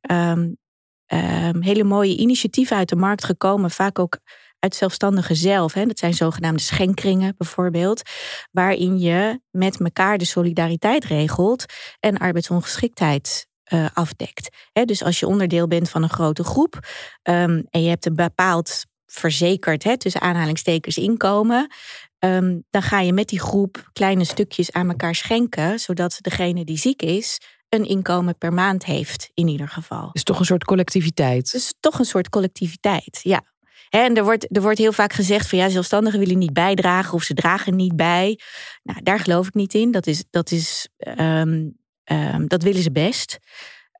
hele 1.60 1.84
mooie 1.84 2.16
initiatieven 2.16 2.76
uit 2.76 2.88
de 2.88 2.96
markt 2.96 3.24
gekomen. 3.24 3.70
Vaak 3.70 3.98
ook 3.98 4.18
uit 4.58 4.74
zelfstandigen 4.74 5.36
zelf. 5.36 5.72
Hè. 5.72 5.86
Dat 5.86 5.98
zijn 5.98 6.14
zogenaamde 6.14 6.62
schenkringen 6.62 7.34
bijvoorbeeld. 7.36 8.02
Waarin 8.50 8.98
je 8.98 9.40
met 9.50 9.80
elkaar 9.80 10.18
de 10.18 10.24
solidariteit 10.24 11.04
regelt 11.04 11.64
en 12.00 12.18
arbeidsongeschiktheid 12.18 13.46
uh, 13.72 13.86
afdekt. 13.92 14.56
dus 14.84 15.04
als 15.04 15.20
je 15.20 15.26
onderdeel 15.26 15.66
bent 15.66 15.90
van 15.90 16.02
een 16.02 16.10
grote 16.10 16.44
groep 16.44 16.74
um, 17.22 17.66
en 17.70 17.82
je 17.82 17.88
hebt 17.88 18.06
een 18.06 18.14
bepaald 18.14 18.84
verzekerd, 19.06 19.84
he, 19.84 19.96
tussen 19.96 20.20
aanhalingstekens, 20.20 20.96
inkomen. 20.96 21.72
Um, 22.18 22.64
dan 22.70 22.82
ga 22.82 23.00
je 23.00 23.12
met 23.12 23.28
die 23.28 23.40
groep 23.40 23.90
kleine 23.92 24.24
stukjes 24.24 24.72
aan 24.72 24.88
elkaar 24.88 25.14
schenken, 25.14 25.78
zodat 25.78 26.18
degene 26.20 26.64
die 26.64 26.78
ziek 26.78 27.02
is 27.02 27.38
een 27.68 27.84
inkomen 27.84 28.38
per 28.38 28.52
maand 28.52 28.84
heeft, 28.84 29.30
in 29.34 29.48
ieder 29.48 29.68
geval. 29.68 30.10
Is 30.12 30.22
toch 30.22 30.38
een 30.38 30.44
soort 30.44 30.64
collectiviteit? 30.64 31.52
Dus 31.52 31.74
toch 31.80 31.98
een 31.98 32.04
soort 32.04 32.28
collectiviteit, 32.28 33.20
ja. 33.22 33.42
En 33.90 34.16
er 34.16 34.24
wordt, 34.24 34.56
er 34.56 34.62
wordt 34.62 34.78
heel 34.78 34.92
vaak 34.92 35.12
gezegd 35.12 35.48
van 35.48 35.58
ja, 35.58 35.68
zelfstandigen 35.68 36.18
willen 36.18 36.38
niet 36.38 36.52
bijdragen 36.52 37.14
of 37.14 37.22
ze 37.22 37.34
dragen 37.34 37.76
niet 37.76 37.96
bij. 37.96 38.40
Nou, 38.82 39.02
daar 39.02 39.20
geloof 39.20 39.46
ik 39.46 39.54
niet 39.54 39.74
in. 39.74 39.90
Dat 39.90 40.06
is, 40.06 40.24
dat 40.30 40.50
is 40.50 40.88
um, 41.18 41.76
Um, 42.12 42.48
dat 42.48 42.62
willen 42.62 42.82
ze 42.82 42.90
best. 42.90 43.38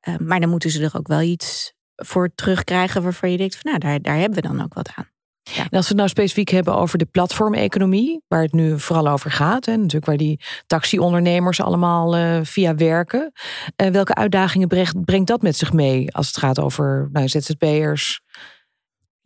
Um, 0.08 0.26
maar 0.26 0.40
dan 0.40 0.50
moeten 0.50 0.70
ze 0.70 0.84
er 0.84 0.96
ook 0.96 1.08
wel 1.08 1.20
iets 1.20 1.72
voor 1.94 2.30
terugkrijgen 2.34 3.02
waarvan 3.02 3.30
je 3.30 3.36
denkt 3.36 3.56
van 3.56 3.70
nou, 3.70 3.78
daar, 3.78 4.02
daar 4.02 4.16
hebben 4.16 4.42
we 4.42 4.48
dan 4.48 4.62
ook 4.62 4.74
wat 4.74 4.90
aan. 4.94 5.10
En 5.56 5.68
als 5.70 5.82
we 5.82 5.88
het 5.88 5.96
nou 5.96 6.08
specifiek 6.08 6.48
hebben 6.48 6.74
over 6.74 6.98
de 6.98 7.04
platformeconomie, 7.04 8.22
waar 8.26 8.42
het 8.42 8.52
nu 8.52 8.80
vooral 8.80 9.08
over 9.08 9.30
gaat, 9.30 9.66
en 9.66 9.78
natuurlijk 9.78 10.06
waar 10.06 10.16
die 10.16 10.40
taxiondernemers 10.66 11.60
allemaal 11.60 12.18
uh, 12.18 12.40
via 12.42 12.74
werken, 12.74 13.32
uh, 13.82 13.88
welke 13.88 14.14
uitdagingen 14.14 14.68
brengt, 14.68 15.04
brengt 15.04 15.26
dat 15.26 15.42
met 15.42 15.56
zich 15.56 15.72
mee 15.72 16.14
als 16.14 16.26
het 16.26 16.36
gaat 16.36 16.60
over 16.60 17.08
nou, 17.12 17.28
ZZP'ers? 17.28 18.20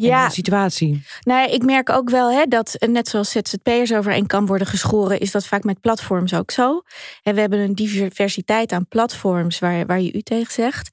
Ja. 0.06 0.26
de 0.26 0.32
situatie. 0.32 1.02
Nou, 1.20 1.50
ik 1.50 1.64
merk 1.64 1.90
ook 1.90 2.10
wel 2.10 2.32
hè, 2.32 2.44
dat, 2.44 2.76
net 2.78 3.08
zoals 3.08 3.30
ZZP'ers 3.30 3.92
over 3.92 4.12
één 4.12 4.26
kan 4.26 4.46
worden 4.46 4.66
geschoren, 4.66 5.20
is 5.20 5.30
dat 5.30 5.46
vaak 5.46 5.64
met 5.64 5.80
platforms 5.80 6.34
ook 6.34 6.50
zo. 6.50 6.82
En 7.22 7.34
we 7.34 7.40
hebben 7.40 7.58
een 7.58 7.74
diversiteit 7.74 8.72
aan 8.72 8.88
platforms 8.88 9.58
waar, 9.58 9.86
waar 9.86 10.00
je 10.00 10.12
u 10.12 10.20
tegen 10.20 10.52
zegt. 10.52 10.90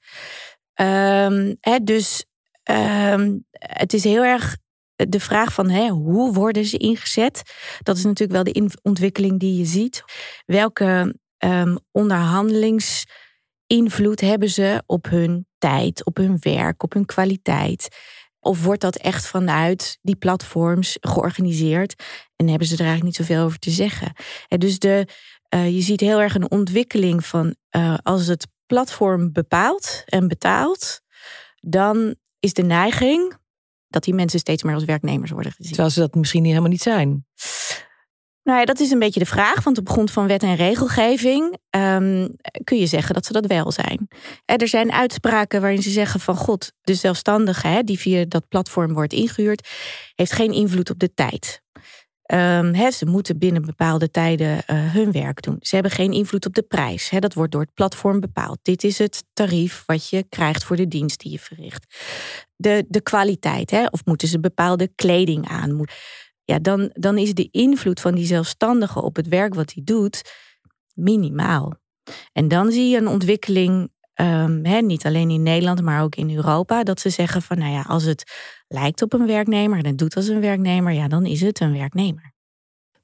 Um, 0.80 1.56
hè, 1.60 1.78
dus 1.82 2.24
um, 2.70 3.44
het 3.50 3.92
is 3.92 4.04
heel 4.04 4.24
erg 4.24 4.56
de 5.08 5.20
vraag 5.20 5.52
van 5.52 5.70
hè, 5.70 5.88
hoe 5.88 6.32
worden 6.32 6.64
ze 6.64 6.76
ingezet? 6.76 7.42
Dat 7.82 7.96
is 7.96 8.04
natuurlijk 8.04 8.44
wel 8.44 8.52
de 8.52 8.70
ontwikkeling 8.82 9.40
die 9.40 9.58
je 9.58 9.64
ziet. 9.64 10.02
Welke 10.46 11.14
um, 11.44 11.78
onderhandelingsinvloed 11.90 14.20
hebben 14.20 14.50
ze 14.50 14.82
op 14.86 15.08
hun 15.08 15.46
tijd, 15.58 16.04
op 16.04 16.16
hun 16.16 16.36
werk, 16.40 16.82
op 16.82 16.92
hun 16.92 17.06
kwaliteit? 17.06 17.96
Of 18.40 18.64
wordt 18.64 18.80
dat 18.80 18.96
echt 18.96 19.26
vanuit 19.26 19.98
die 20.02 20.16
platforms 20.16 20.96
georganiseerd 21.00 22.02
en 22.36 22.48
hebben 22.48 22.66
ze 22.66 22.74
er 22.74 22.80
eigenlijk 22.80 23.18
niet 23.18 23.26
zoveel 23.26 23.44
over 23.44 23.58
te 23.58 23.70
zeggen? 23.70 24.12
En 24.48 24.58
dus 24.58 24.78
de, 24.78 25.06
uh, 25.54 25.74
je 25.74 25.80
ziet 25.80 26.00
heel 26.00 26.20
erg 26.20 26.34
een 26.34 26.50
ontwikkeling 26.50 27.26
van 27.26 27.54
uh, 27.76 27.94
als 28.02 28.26
het 28.26 28.46
platform 28.66 29.32
bepaalt 29.32 30.02
en 30.06 30.28
betaalt, 30.28 31.00
dan 31.56 32.14
is 32.38 32.52
de 32.52 32.62
neiging 32.62 33.38
dat 33.88 34.04
die 34.04 34.14
mensen 34.14 34.38
steeds 34.38 34.62
meer 34.62 34.74
als 34.74 34.84
werknemers 34.84 35.30
worden 35.30 35.52
gezien. 35.52 35.72
Terwijl 35.72 35.90
ze 35.90 36.00
dat 36.00 36.14
misschien 36.14 36.44
helemaal 36.44 36.68
niet 36.68 36.82
zijn. 36.82 37.26
Nou 38.50 38.64
dat 38.64 38.80
is 38.80 38.90
een 38.90 38.98
beetje 38.98 39.20
de 39.20 39.26
vraag. 39.26 39.64
Want 39.64 39.78
op 39.78 39.88
grond 39.88 40.10
van 40.10 40.26
wet 40.26 40.42
en 40.42 40.56
regelgeving 40.56 41.56
um, 41.70 42.36
kun 42.64 42.78
je 42.78 42.86
zeggen 42.86 43.14
dat 43.14 43.26
ze 43.26 43.32
dat 43.32 43.46
wel 43.46 43.72
zijn. 43.72 44.08
er 44.44 44.68
zijn 44.68 44.92
uitspraken 44.92 45.60
waarin 45.60 45.82
ze 45.82 45.90
zeggen 45.90 46.20
van 46.20 46.36
god, 46.36 46.72
de 46.80 46.94
zelfstandige 46.94 47.66
hè, 47.66 47.82
die 47.82 47.98
via 47.98 48.24
dat 48.28 48.48
platform 48.48 48.92
wordt 48.92 49.12
ingehuurd, 49.12 49.68
heeft 50.14 50.32
geen 50.32 50.52
invloed 50.52 50.90
op 50.90 50.98
de 50.98 51.14
tijd. 51.14 51.62
Um, 52.32 52.90
ze 52.92 53.06
moeten 53.06 53.38
binnen 53.38 53.62
bepaalde 53.62 54.10
tijden 54.10 54.52
uh, 54.52 54.92
hun 54.92 55.12
werk 55.12 55.42
doen. 55.42 55.56
Ze 55.60 55.74
hebben 55.74 55.92
geen 55.92 56.12
invloed 56.12 56.46
op 56.46 56.54
de 56.54 56.62
prijs. 56.62 57.10
Dat 57.18 57.34
wordt 57.34 57.52
door 57.52 57.60
het 57.60 57.74
platform 57.74 58.20
bepaald. 58.20 58.58
Dit 58.62 58.84
is 58.84 58.98
het 58.98 59.24
tarief 59.32 59.82
wat 59.86 60.08
je 60.08 60.24
krijgt 60.28 60.64
voor 60.64 60.76
de 60.76 60.88
dienst 60.88 61.20
die 61.20 61.32
je 61.32 61.38
verricht. 61.38 61.94
De, 62.56 62.84
de 62.88 63.00
kwaliteit, 63.00 63.88
of 63.90 64.04
moeten 64.04 64.28
ze 64.28 64.40
bepaalde 64.40 64.90
kleding 64.94 65.48
aan? 65.48 65.86
Ja, 66.50 66.58
dan, 66.58 66.90
dan 66.92 67.18
is 67.18 67.34
de 67.34 67.48
invloed 67.50 68.00
van 68.00 68.14
die 68.14 68.26
zelfstandige 68.26 69.02
op 69.02 69.16
het 69.16 69.28
werk 69.28 69.54
wat 69.54 69.72
hij 69.74 69.82
doet 69.84 70.22
minimaal. 70.94 71.74
En 72.32 72.48
dan 72.48 72.70
zie 72.70 72.88
je 72.88 72.96
een 72.96 73.08
ontwikkeling 73.08 73.90
Um, 74.14 74.86
niet 74.86 75.06
alleen 75.06 75.30
in 75.30 75.42
Nederland, 75.42 75.82
maar 75.82 76.02
ook 76.02 76.14
in 76.14 76.36
Europa, 76.36 76.82
dat 76.82 77.00
ze 77.00 77.10
zeggen 77.10 77.42
van, 77.42 77.58
nou 77.58 77.72
ja, 77.72 77.82
als 77.82 78.04
het 78.04 78.32
lijkt 78.68 79.02
op 79.02 79.12
een 79.12 79.26
werknemer 79.26 79.78
en 79.78 79.86
het 79.86 79.98
doet 79.98 80.16
als 80.16 80.28
een 80.28 80.40
werknemer, 80.40 80.92
ja, 80.92 81.08
dan 81.08 81.26
is 81.26 81.40
het 81.40 81.60
een 81.60 81.72
werknemer. 81.72 82.32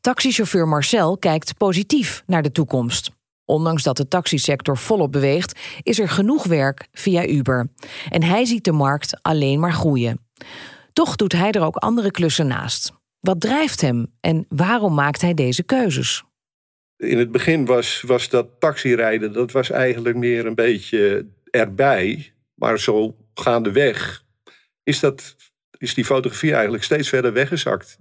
Taxichauffeur 0.01 0.69
Marcel 0.69 1.19
kijkt 1.19 1.57
positief 1.57 2.23
naar 2.27 2.43
de 2.43 2.53
toekomst. 2.53 3.11
Ondanks 3.45 3.83
dat 3.83 3.97
de 3.97 4.09
taxisector 4.09 4.79
volop 4.79 5.13
beweegt, 5.13 5.61
is 5.83 5.99
er 5.99 6.09
genoeg 6.09 6.45
werk 6.45 6.89
via 6.93 7.27
Uber. 7.27 7.69
En 8.09 8.23
hij 8.23 8.45
ziet 8.45 8.65
de 8.65 8.73
markt 8.73 9.23
alleen 9.23 9.61
maar 9.61 9.73
groeien. 9.73 10.27
Toch 10.93 11.17
doet 11.17 11.33
hij 11.33 11.51
er 11.51 11.63
ook 11.63 11.77
andere 11.77 12.11
klussen 12.11 12.47
naast. 12.47 12.93
Wat 13.27 13.41
drijft 13.41 13.81
hem 13.81 14.07
en 14.21 14.47
waarom 14.49 14.95
maakt 14.95 15.21
hij 15.21 15.35
deze 15.35 15.63
keuzes? 15.63 16.25
In 16.97 17.19
het 17.19 17.31
begin 17.31 17.65
was, 17.65 18.01
was 18.01 18.29
dat 18.29 18.49
taxirijden, 18.59 19.33
dat 19.33 19.53
was 19.53 19.71
eigenlijk 19.71 20.17
meer 20.17 20.47
een 20.47 20.55
beetje 20.55 21.27
erbij. 21.51 22.33
Maar 22.55 22.79
zo 22.79 23.17
gaandeweg 23.35 24.25
is, 24.83 25.01
dat, 25.01 25.37
is 25.79 25.95
die 25.95 26.05
fotografie 26.05 26.53
eigenlijk 26.53 26.85
steeds 26.85 27.09
verder 27.09 27.33
weggezakt. 27.33 27.99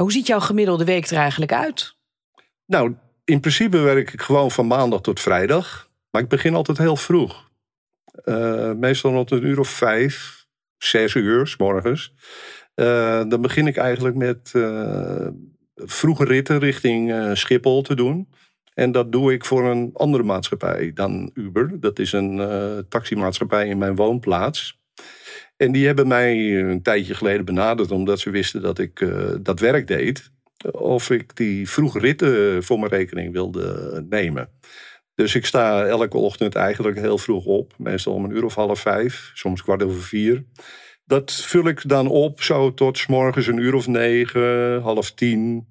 Hoe 0.00 0.12
ziet 0.12 0.26
jouw 0.26 0.40
gemiddelde 0.40 0.84
week 0.84 1.06
er 1.06 1.16
eigenlijk 1.16 1.52
uit? 1.52 1.96
Nou, 2.66 2.94
in 3.24 3.40
principe 3.40 3.78
werk 3.78 4.12
ik 4.12 4.20
gewoon 4.20 4.50
van 4.50 4.66
maandag 4.66 5.00
tot 5.00 5.20
vrijdag. 5.20 5.90
Maar 6.10 6.22
ik 6.22 6.28
begin 6.28 6.54
altijd 6.54 6.78
heel 6.78 6.96
vroeg. 6.96 7.50
Uh, 8.24 8.72
meestal 8.72 9.12
rond 9.12 9.30
een 9.30 9.44
uur 9.44 9.58
of 9.58 9.68
vijf, 9.68 10.46
zes 10.78 11.14
uur 11.14 11.46
s 11.46 11.56
morgens. 11.56 12.14
Uh, 12.78 13.22
dan 13.28 13.40
begin 13.40 13.66
ik 13.66 13.76
eigenlijk 13.76 14.16
met 14.16 14.52
uh, 14.56 15.26
vroege 15.74 16.24
ritten 16.24 16.58
richting 16.58 17.30
Schiphol 17.36 17.82
te 17.82 17.94
doen. 17.94 18.28
En 18.74 18.92
dat 18.92 19.12
doe 19.12 19.32
ik 19.32 19.44
voor 19.44 19.70
een 19.70 19.90
andere 19.92 20.22
maatschappij 20.22 20.92
dan 20.94 21.30
Uber. 21.34 21.80
Dat 21.80 21.98
is 21.98 22.12
een 22.12 22.36
taximaatschappij 22.88 23.68
in 23.68 23.78
mijn 23.78 23.94
woonplaats. 23.94 24.80
En 25.56 25.72
die 25.72 25.86
hebben 25.86 26.08
mij 26.08 26.60
een 26.60 26.82
tijdje 26.82 27.14
geleden 27.14 27.44
benaderd 27.44 27.90
omdat 27.90 28.20
ze 28.20 28.30
wisten 28.30 28.62
dat 28.62 28.78
ik 28.78 29.06
dat 29.42 29.60
werk 29.60 29.86
deed 29.86 30.30
of 30.70 31.10
ik 31.10 31.36
die 31.36 31.68
vroege 31.68 31.98
ritten 31.98 32.64
voor 32.64 32.78
mijn 32.78 32.92
rekening 32.92 33.32
wilde 33.32 34.06
nemen. 34.08 34.48
Dus 35.14 35.34
ik 35.34 35.46
sta 35.46 35.84
elke 35.84 36.16
ochtend 36.16 36.54
eigenlijk 36.54 36.98
heel 36.98 37.18
vroeg 37.18 37.44
op. 37.44 37.74
Meestal 37.76 38.12
om 38.12 38.24
een 38.24 38.36
uur 38.36 38.44
of 38.44 38.54
half 38.54 38.80
vijf, 38.80 39.30
soms 39.34 39.62
kwart 39.62 39.82
over 39.82 40.02
vier. 40.02 40.44
Dat 41.08 41.32
vul 41.32 41.68
ik 41.68 41.88
dan 41.88 42.06
op 42.06 42.42
zo 42.42 42.74
tot 42.74 42.98
s 42.98 43.06
morgens 43.06 43.46
een 43.46 43.58
uur 43.58 43.74
of 43.74 43.86
negen, 43.86 44.80
half 44.80 45.10
tien. 45.10 45.68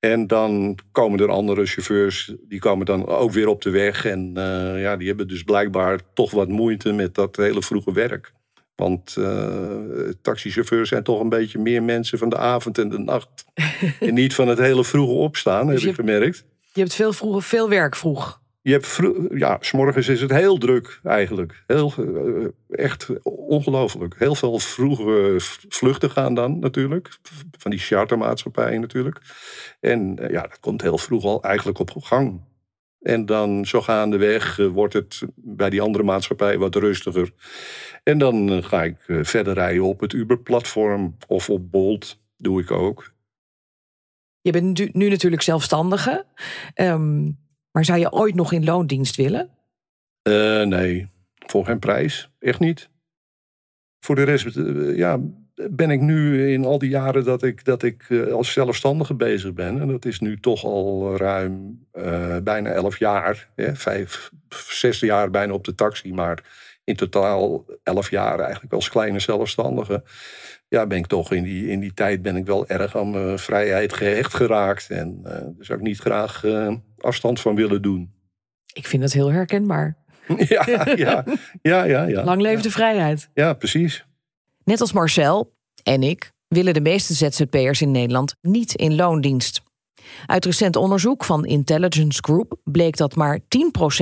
En 0.00 0.26
dan 0.26 0.78
komen 0.92 1.20
er 1.20 1.30
andere 1.30 1.66
chauffeurs, 1.66 2.34
die 2.48 2.58
komen 2.58 2.86
dan 2.86 3.06
ook 3.06 3.32
weer 3.32 3.48
op 3.48 3.62
de 3.62 3.70
weg. 3.70 4.04
En 4.04 4.32
uh, 4.36 4.80
ja, 4.80 4.96
die 4.96 5.08
hebben 5.08 5.28
dus 5.28 5.42
blijkbaar 5.42 6.00
toch 6.14 6.30
wat 6.30 6.48
moeite 6.48 6.92
met 6.92 7.14
dat 7.14 7.36
hele 7.36 7.62
vroege 7.62 7.92
werk. 7.92 8.32
Want 8.74 9.16
uh, 9.18 10.08
taxichauffeurs 10.22 10.88
zijn 10.88 11.02
toch 11.02 11.20
een 11.20 11.28
beetje 11.28 11.58
meer 11.58 11.82
mensen 11.82 12.18
van 12.18 12.28
de 12.28 12.36
avond 12.36 12.78
en 12.78 12.88
de 12.88 12.98
nacht. 12.98 13.44
en 14.00 14.14
niet 14.14 14.34
van 14.34 14.48
het 14.48 14.58
hele 14.58 14.84
vroege 14.84 15.12
opstaan, 15.12 15.66
dus 15.66 15.80
heb 15.80 15.90
ik 15.90 15.96
gemerkt. 15.96 16.44
Je 16.72 16.80
hebt 16.80 16.94
veel, 16.94 17.12
vroeg, 17.12 17.46
veel 17.46 17.68
werk 17.68 17.96
vroeg. 17.96 18.40
Je 18.66 18.72
hebt 18.72 18.86
vroeg, 18.86 19.16
ja, 19.34 19.56
s'morgens 19.60 20.08
is 20.08 20.20
het 20.20 20.30
heel 20.30 20.58
druk 20.58 21.00
eigenlijk. 21.02 21.64
Heel, 21.66 21.92
uh, 21.98 22.46
echt 22.68 23.22
ongelooflijk. 23.22 24.14
Heel 24.18 24.34
veel 24.34 24.58
vroege 24.58 25.34
vluchten 25.68 26.10
gaan 26.10 26.34
dan 26.34 26.58
natuurlijk. 26.58 27.18
Van 27.58 27.70
die 27.70 27.80
chartermaatschappijen 27.80 28.80
natuurlijk. 28.80 29.20
En 29.80 30.18
uh, 30.20 30.30
ja, 30.30 30.42
dat 30.42 30.60
komt 30.60 30.82
heel 30.82 30.98
vroeg 30.98 31.24
al 31.24 31.42
eigenlijk 31.42 31.78
op 31.78 31.90
gang. 31.90 32.40
En 33.00 33.26
dan 33.26 33.66
zo 33.66 33.82
gaandeweg 33.82 34.56
wordt 34.56 34.94
het 34.94 35.22
bij 35.34 35.70
die 35.70 35.80
andere 35.80 36.04
maatschappij 36.04 36.58
wat 36.58 36.74
rustiger. 36.74 37.32
En 38.02 38.18
dan 38.18 38.50
eh, 38.50 38.62
ga 38.62 38.82
ik 38.82 38.98
eh, 39.06 39.18
verder 39.22 39.54
rijden 39.54 39.82
op 39.82 40.00
het 40.00 40.12
Uber-platform 40.12 41.16
of 41.26 41.50
op 41.50 41.70
Bolt. 41.70 42.20
Doe 42.36 42.60
ik 42.60 42.70
ook. 42.70 43.12
Je 44.40 44.52
bent 44.52 44.94
nu 44.94 45.08
natuurlijk 45.08 45.42
zelfstandige. 45.42 46.24
Um, 46.74 47.44
maar 47.76 47.84
zou 47.84 47.98
je 47.98 48.12
ooit 48.12 48.34
nog 48.34 48.52
in 48.52 48.64
loondienst 48.64 49.16
willen? 49.16 49.50
Uh, 50.28 50.62
nee, 50.62 51.08
voor 51.46 51.64
geen 51.64 51.78
prijs. 51.78 52.30
Echt 52.38 52.58
niet. 52.58 52.88
Voor 54.00 54.14
de 54.14 54.22
rest, 54.22 54.48
ja, 54.96 55.18
ben 55.70 55.90
ik 55.90 56.00
nu 56.00 56.52
in 56.52 56.64
al 56.64 56.78
die 56.78 56.88
jaren 56.88 57.24
dat 57.24 57.42
ik, 57.42 57.64
dat 57.64 57.82
ik 57.82 58.10
als 58.32 58.52
zelfstandige 58.52 59.14
bezig 59.14 59.52
ben. 59.52 59.80
En 59.80 59.88
dat 59.88 60.04
is 60.04 60.20
nu 60.20 60.40
toch 60.40 60.64
al 60.64 61.16
ruim 61.16 61.86
bijna 62.42 62.70
elf 62.70 62.98
jaar. 62.98 63.48
Vijf, 63.56 64.30
zes 64.68 65.00
jaar 65.00 65.30
bijna 65.30 65.52
op 65.52 65.64
de 65.64 65.74
taxi. 65.74 66.12
Maar 66.12 66.44
in 66.84 66.96
totaal 66.96 67.64
elf 67.82 68.10
jaar 68.10 68.40
eigenlijk 68.40 68.72
als 68.72 68.88
kleine 68.88 69.18
zelfstandige. 69.18 70.02
Ja, 70.68 70.86
ben 70.86 70.98
ik 70.98 71.06
toch 71.06 71.32
in 71.32 71.42
die, 71.42 71.68
in 71.68 71.80
die 71.80 71.94
tijd 71.94 72.22
ben 72.22 72.36
ik 72.36 72.46
wel 72.46 72.66
erg 72.66 72.96
aan 72.96 73.10
mijn 73.10 73.38
vrijheid 73.38 73.92
gehecht 73.92 74.34
geraakt. 74.34 74.90
En 74.90 75.18
uh, 75.18 75.30
daar 75.30 75.54
zou 75.58 75.78
ik 75.78 75.84
niet 75.84 75.98
graag 75.98 76.44
uh, 76.44 76.74
afstand 76.98 77.40
van 77.40 77.54
willen 77.54 77.82
doen. 77.82 78.12
Ik 78.72 78.86
vind 78.86 79.02
dat 79.02 79.12
heel 79.12 79.32
herkenbaar. 79.32 79.96
ja, 80.48 80.66
ja, 80.66 81.24
ja, 81.62 81.84
ja, 81.84 82.02
ja. 82.02 82.24
Lang 82.24 82.40
leven 82.40 82.62
de 82.62 82.70
vrijheid. 82.70 83.30
Ja, 83.34 83.52
precies. 83.52 84.06
Net 84.64 84.80
als 84.80 84.92
Marcel 84.92 85.54
en 85.82 86.02
ik 86.02 86.32
willen 86.48 86.74
de 86.74 86.80
meeste 86.80 87.14
ZZP'ers 87.14 87.80
in 87.80 87.90
Nederland 87.90 88.34
niet 88.40 88.74
in 88.74 88.94
loondienst. 88.94 89.62
Uit 90.26 90.44
recent 90.44 90.76
onderzoek 90.76 91.24
van 91.24 91.44
Intelligence 91.44 92.18
Group 92.22 92.58
bleek 92.64 92.96
dat 92.96 93.14
maar 93.14 93.38
10% 93.38 93.44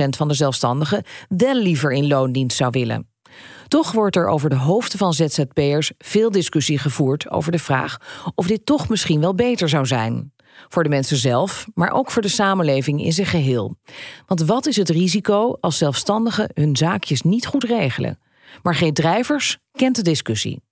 van 0.09 0.27
de 0.27 0.33
zelfstandigen 0.33 1.03
wel 1.27 1.55
liever 1.55 1.91
in 1.91 2.07
loondienst 2.07 2.57
zou 2.57 2.71
willen. 2.71 3.14
Toch 3.67 3.91
wordt 3.91 4.15
er 4.15 4.27
over 4.27 4.49
de 4.49 4.55
hoofden 4.55 4.99
van 4.99 5.13
ZZP'ers 5.13 5.91
veel 5.97 6.31
discussie 6.31 6.77
gevoerd 6.77 7.29
over 7.29 7.51
de 7.51 7.59
vraag 7.59 7.97
of 8.35 8.47
dit 8.47 8.65
toch 8.65 8.89
misschien 8.89 9.19
wel 9.19 9.35
beter 9.35 9.69
zou 9.69 9.85
zijn. 9.85 10.33
Voor 10.69 10.83
de 10.83 10.89
mensen 10.89 11.17
zelf, 11.17 11.67
maar 11.73 11.91
ook 11.91 12.11
voor 12.11 12.21
de 12.21 12.27
samenleving 12.27 13.03
in 13.03 13.13
zijn 13.13 13.27
geheel. 13.27 13.75
Want 14.25 14.41
wat 14.41 14.65
is 14.65 14.75
het 14.75 14.89
risico 14.89 15.57
als 15.61 15.77
zelfstandigen 15.77 16.49
hun 16.53 16.75
zaakjes 16.75 17.21
niet 17.21 17.45
goed 17.45 17.63
regelen? 17.63 18.19
Maar 18.63 18.75
geen 18.75 18.93
drijvers 18.93 19.57
kent 19.71 19.95
de 19.95 20.01
discussie 20.01 20.64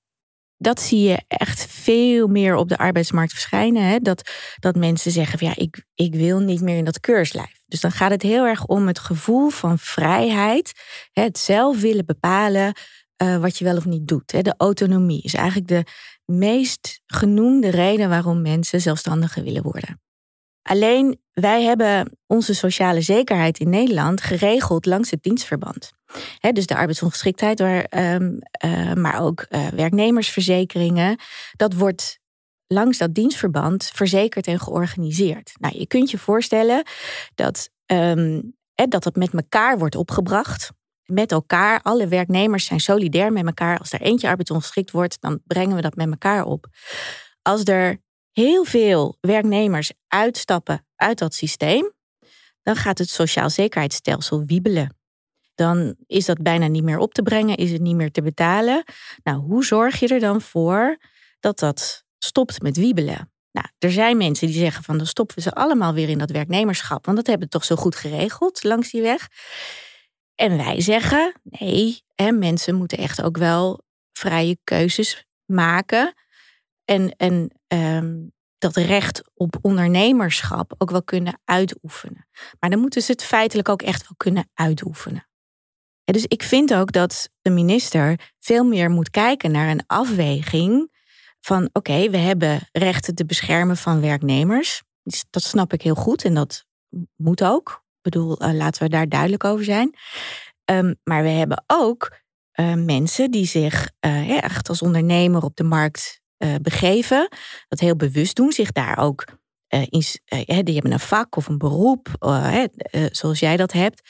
dat 0.58 0.82
zie 0.82 1.02
je 1.02 1.22
echt 1.28 1.66
veel 1.66 2.28
meer 2.28 2.56
op 2.56 2.70
de 2.70 2.78
arbeidsmarkt 2.78 3.32
verschijnen. 3.32 3.84
Hè? 3.84 4.00
Dat, 4.00 4.32
dat 4.60 4.76
mensen 4.76 5.12
zeggen 5.12 5.40
van 5.40 5.48
ja, 5.48 5.54
ik, 5.58 5.86
ik 5.96 6.16
wil 6.16 6.40
niet 6.40 6.62
meer 6.62 6.78
in 6.78 6.86
dat 6.86 7.00
keurslijf. 7.00 7.64
Dus 7.68 7.82
dan 7.82 7.92
gaat 7.92 8.12
het 8.12 8.22
heel 8.22 8.46
erg 8.46 8.66
om 8.66 8.88
het 8.88 9.00
gevoel 9.00 9.50
van 9.50 9.80
vrijheid. 9.80 10.72
Het 11.12 11.38
zelf 11.38 11.82
willen 11.82 12.06
bepalen 12.06 12.74
eh, 13.16 13.38
wat 13.38 13.58
je 13.58 13.64
wel 13.64 13.78
of 13.78 13.86
niet 13.86 14.08
doet. 14.08 14.32
Hè. 14.32 14.42
De 14.42 14.54
autonomie 14.58 15.22
is 15.22 15.34
eigenlijk 15.34 15.68
de 15.68 15.84
meest 16.26 17.02
genoemde 17.06 17.70
reden 17.70 18.10
waarom 18.10 18.42
mensen 18.42 18.82
zelfstandiger 18.82 19.44
willen 19.44 19.64
worden. 19.64 20.03
Alleen 20.64 21.20
wij 21.34 21.64
hebben 21.64 22.18
onze 22.28 22.54
sociale 22.54 23.02
zekerheid 23.02 23.60
in 23.60 23.70
Nederland 23.70 24.22
geregeld 24.22 24.86
langs 24.86 25.12
het 25.12 25.24
dienstverband. 25.24 25.92
dus 26.52 26.68
de 26.68 26.76
arbeidsongeschiktheid, 26.76 27.60
waar, 27.60 27.84
ehm, 27.84 28.38
eh, 28.52 28.94
maar 28.94 29.22
ook 29.22 29.42
eh, 29.42 29.68
werknemersverzekeringen. 29.68 31.20
Dat 31.56 31.74
wordt 31.74 32.20
langs 32.68 32.98
dat 32.98 33.14
dienstverband 33.14 33.92
verzekerd 33.94 34.48
en 34.48 34.60
georganiseerd. 34.60 35.54
Nou, 35.60 35.78
je 35.78 35.88
kunt 35.88 36.12
je 36.12 36.18
voorstellen 36.18 36.84
dat, 37.36 37.70
um, 37.86 38.56
dat 38.76 39.04
het 39.04 39.16
met 39.16 39.34
elkaar 39.34 39.78
wordt 39.78 39.96
opgebracht. 39.96 40.72
Met 41.04 41.32
elkaar, 41.32 41.82
alle 41.82 42.08
werknemers 42.08 42.66
zijn 42.66 42.80
solidair 42.80 43.32
met 43.32 43.46
elkaar. 43.46 43.80
Als 43.80 43.92
er 43.92 44.02
eentje 44.02 44.28
arbeidsongeschikt 44.28 44.92
wordt, 44.92 45.22
dan 45.22 45.42
brengen 45.46 45.76
we 45.76 45.82
dat 45.82 45.96
met 45.96 46.10
elkaar 46.10 46.46
op. 46.46 46.68
Als 47.42 47.64
er 47.64 48.02
heel 48.34 48.64
veel 48.64 49.18
werknemers 49.22 49.92
uitstappen 50.08 50.86
uit 50.96 51.18
dat 51.18 51.34
systeem, 51.34 51.92
dan 52.62 52.76
gaat 52.76 52.98
het 52.98 53.10
sociaal 53.10 53.50
zekerheidsstelsel 53.50 54.46
wiebelen. 54.46 54.98
Dan 55.56 55.96
is 56.08 56.26
dat 56.26 56.42
bijna 56.42 56.68
niet 56.68 56.84
meer 56.84 56.98
op 56.98 57.14
te 57.14 57.22
brengen, 57.22 57.58
is 57.58 57.72
het 57.72 57.82
niet 57.82 57.96
meer 57.96 58.12
te 58.12 58.22
betalen. 58.22 58.84
Nou, 59.24 59.38
hoe 59.38 59.66
zorg 59.66 60.00
je 60.00 60.08
er 60.08 60.20
dan 60.20 60.42
voor 60.42 60.98
dat 61.40 61.60
dat 61.60 62.04
stopt 62.18 62.62
met 62.62 62.78
wiebelen? 62.78 63.32
Nou, 63.52 63.68
er 63.80 63.92
zijn 63.92 64.18
mensen 64.18 64.48
die 64.48 64.56
zeggen 64.56 64.84
van 64.84 64.98
dan 64.98 65.08
stoppen 65.08 65.36
we 65.36 65.42
ze 65.42 65.54
allemaal 65.54 65.94
weer 65.94 66.10
in 66.10 66.18
dat 66.18 66.32
werknemerschap, 66.32 67.06
want 67.06 67.18
dat 67.18 67.28
hebben 67.28 67.46
we 67.46 67.54
toch 67.54 67.66
zo 67.66 67.76
goed 67.76 67.96
geregeld 67.96 68.64
langs 68.64 68.92
die 68.92 69.02
weg. 69.02 69.28
En 70.36 70.58
wij 70.58 70.82
zeggen 70.82 71.34
nee, 71.44 72.04
hè, 72.16 72.32
mensen 72.32 72.76
moeten 72.76 72.98
echt 72.98 73.22
ook 73.22 73.38
wel 73.38 73.84
vrije 74.12 74.58
keuzes 74.64 75.26
maken. 75.46 76.14
En, 76.86 77.16
en 77.18 77.52
ehm, 77.74 78.28
dat 78.58 78.76
recht 78.76 79.22
op 79.34 79.58
ondernemerschap 79.62 80.74
ook 80.78 80.92
wel 80.92 81.04
kunnen 81.04 81.40
uitoefenen. 81.46 82.28
Maar 82.60 82.70
dan 82.70 82.80
moeten 82.80 83.02
ze 83.02 83.12
het 83.12 83.24
feitelijk 83.24 83.70
ook 83.70 83.82
echt 83.82 84.02
wel 84.02 84.18
kunnen 84.18 84.50
uitoefenen. 84.54 85.28
En 86.04 86.14
dus 86.14 86.26
ik 86.26 86.44
vind 86.44 86.74
ook 86.74 86.92
dat 86.92 87.30
de 87.42 87.50
minister 87.50 88.34
veel 88.40 88.64
meer 88.64 88.90
moet 88.90 89.10
kijken 89.10 89.52
naar 89.52 89.70
een 89.70 89.84
afweging 89.88 90.92
van 91.40 91.70
oké, 91.72 92.10
we 92.10 92.18
hebben 92.18 92.70
rechten 92.72 93.16
te 93.16 93.26
beschermen 93.26 93.78
van 93.78 94.02
werknemers. 94.02 94.84
Dus 95.04 95.26
dat 95.30 95.44
snap 95.44 95.74
ik 95.74 95.82
heel 95.82 95.96
goed 95.96 96.24
en 96.24 96.34
dat 96.34 96.66
moet 97.16 97.44
ook. 97.44 97.70
Ik 97.70 98.12
bedoel, 98.12 98.44
uh, 98.44 98.54
laten 98.54 98.84
we 98.84 98.90
daar 98.90 99.10
duidelijk 99.10 99.44
over 99.44 99.66
zijn. 99.66 99.96
Um, 100.72 100.96
maar 101.04 101.24
we 101.24 101.30
hebben 101.30 101.64
ook 101.68 102.22
uh, 102.60 102.74
mensen 102.74 103.32
die 103.32 103.46
zich 103.46 103.90
uh, 104.06 104.44
echt 104.44 104.70
als 104.70 104.82
ondernemer 104.82 105.44
op 105.44 105.56
de 105.56 105.64
markt 105.64 106.22
uh, 106.44 106.56
begeven, 106.62 107.28
dat 107.68 107.80
heel 107.80 107.96
bewust 107.96 108.36
doen, 108.36 108.52
zich 108.52 108.72
daar 108.72 108.98
ook 108.98 109.26
in, 109.90 110.04
die 110.64 110.74
hebben 110.74 110.92
een 110.92 111.00
vak 111.00 111.36
of 111.36 111.48
een 111.48 111.58
beroep, 111.58 112.08
zoals 113.12 113.40
jij 113.40 113.58
dat 113.58 113.72
hebt. 113.72 114.02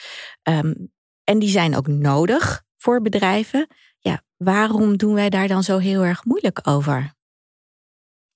Um, 0.50 0.92
en 1.24 1.40
die 1.40 1.50
zijn 1.50 1.76
ook 1.76 1.88
nodig 1.88 2.64
voor 2.78 3.02
bedrijven. 3.02 3.68
Ja, 4.00 4.24
waarom 4.38 4.98
doen 4.98 5.14
wij 5.14 5.30
daar 5.30 5.48
dan 5.48 5.64
zo 5.64 5.78
heel 5.78 6.04
erg 6.04 6.26
moeilijk 6.26 6.68
over? 6.68 7.14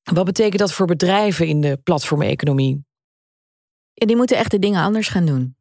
Wat 0.03 0.25
betekent 0.25 0.59
dat 0.59 0.73
voor 0.73 0.85
bedrijven 0.85 1.47
in 1.47 1.61
de 1.61 1.77
platformeconomie? 1.83 2.85
Ja, 3.93 4.05
die 4.05 4.15
moeten 4.15 4.37
echt 4.37 4.51
de 4.51 4.59
dingen 4.59 4.81
anders 4.81 5.07
gaan 5.07 5.25
doen. 5.25 5.57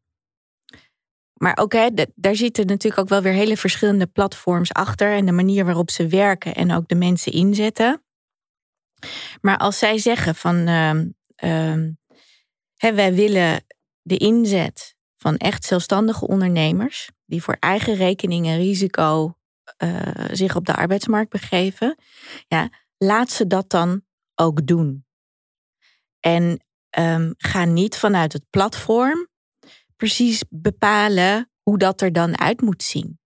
Maar 1.33 1.57
ook, 1.57 1.73
hè, 1.73 1.89
daar 2.15 2.37
zitten 2.37 2.67
natuurlijk 2.67 3.03
ook 3.03 3.09
wel 3.09 3.23
weer 3.23 3.33
hele 3.33 3.57
verschillende 3.57 4.07
platforms 4.07 4.73
achter 4.73 5.13
en 5.13 5.27
de 5.27 5.33
manier 5.33 5.65
waarop 5.65 5.91
ze 5.91 6.07
werken 6.07 6.55
en 6.55 6.73
ook 6.73 6.89
de 6.89 6.95
mensen 6.95 7.33
inzetten. 7.33 8.05
Maar 9.41 9.57
als 9.59 9.79
zij 9.79 9.99
zeggen 9.99 10.35
van 10.35 10.69
uh, 10.69 10.95
uh, 11.45 11.91
hè, 12.77 12.95
wij 12.95 13.15
willen 13.15 13.65
de 14.03 14.17
inzet 14.17 14.97
van 15.17 15.37
echt 15.37 15.65
zelfstandige 15.65 16.27
ondernemers 16.27 17.11
die 17.25 17.43
voor 17.43 17.57
eigen 17.61 17.95
rekening 17.95 18.47
en 18.47 18.57
risico 18.57 19.39
uh, 19.83 20.01
zich 20.31 20.57
op 20.57 20.65
de 20.67 20.75
arbeidsmarkt 20.75 21.31
begeven, 21.31 21.97
ja, 22.49 22.71
laat 22.97 23.31
ze 23.31 23.47
dat 23.47 23.71
dan 23.71 24.03
ook 24.35 24.67
doen. 24.67 25.07
En 26.21 26.65
um, 26.99 27.35
ga 27.37 27.65
niet 27.65 27.97
vanuit 27.97 28.33
het 28.33 28.51
platform 28.51 29.29
precies 29.97 30.45
bepalen 30.51 31.51
hoe 31.63 31.79
dat 31.79 32.01
er 32.01 32.13
dan 32.13 32.39
uit 32.39 32.61
moet 32.61 32.83
zien. 32.83 33.19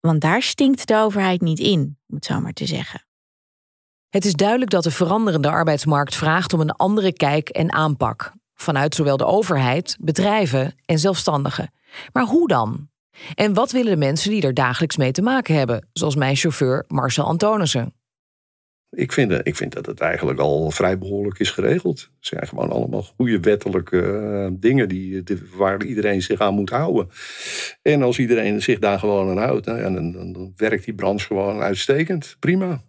Want 0.00 0.20
daar 0.20 0.42
stinkt 0.42 0.86
de 0.86 0.96
overheid 0.96 1.40
niet 1.40 1.58
in, 1.58 1.98
om 2.06 2.14
het 2.14 2.24
zo 2.24 2.40
maar 2.40 2.52
te 2.52 2.66
zeggen. 2.66 3.08
Het 4.10 4.24
is 4.24 4.32
duidelijk 4.32 4.70
dat 4.70 4.82
de 4.82 4.90
veranderende 4.90 5.50
arbeidsmarkt 5.50 6.14
vraagt 6.14 6.52
om 6.52 6.60
een 6.60 6.70
andere 6.70 7.12
kijk 7.12 7.48
en 7.48 7.72
aanpak. 7.72 8.32
Vanuit 8.54 8.94
zowel 8.94 9.16
de 9.16 9.24
overheid, 9.24 9.96
bedrijven 10.00 10.74
en 10.86 10.98
zelfstandigen. 10.98 11.72
Maar 12.12 12.24
hoe 12.24 12.48
dan? 12.48 12.88
En 13.34 13.54
wat 13.54 13.72
willen 13.72 13.92
de 13.92 13.98
mensen 13.98 14.30
die 14.30 14.42
er 14.42 14.54
dagelijks 14.54 14.96
mee 14.96 15.12
te 15.12 15.22
maken 15.22 15.54
hebben, 15.54 15.88
zoals 15.92 16.16
mijn 16.16 16.36
chauffeur 16.36 16.84
Marcel 16.88 17.24
Antonissen? 17.24 17.94
Ik 18.90 19.12
vind, 19.12 19.46
ik 19.46 19.56
vind 19.56 19.72
dat 19.72 19.86
het 19.86 20.00
eigenlijk 20.00 20.38
al 20.38 20.70
vrij 20.70 20.98
behoorlijk 20.98 21.38
is 21.38 21.50
geregeld. 21.50 22.00
Het 22.00 22.26
zijn 22.26 22.46
gewoon 22.46 22.70
allemaal 22.70 23.02
goede 23.02 23.40
wettelijke 23.40 23.96
uh, 23.96 24.58
dingen 24.60 24.88
die, 24.88 25.22
waar 25.56 25.84
iedereen 25.84 26.22
zich 26.22 26.40
aan 26.40 26.54
moet 26.54 26.70
houden. 26.70 27.08
En 27.82 28.02
als 28.02 28.18
iedereen 28.18 28.62
zich 28.62 28.78
daar 28.78 28.98
gewoon 28.98 29.30
aan 29.30 29.44
houdt, 29.44 29.66
nou, 29.66 29.82
dan, 29.82 30.12
dan, 30.12 30.32
dan, 30.32 30.52
werkt 30.56 30.84
die 30.84 30.94
branche 30.94 31.26
gewoon 31.26 31.60
uitstekend. 31.60 32.36
Prima. 32.38 32.80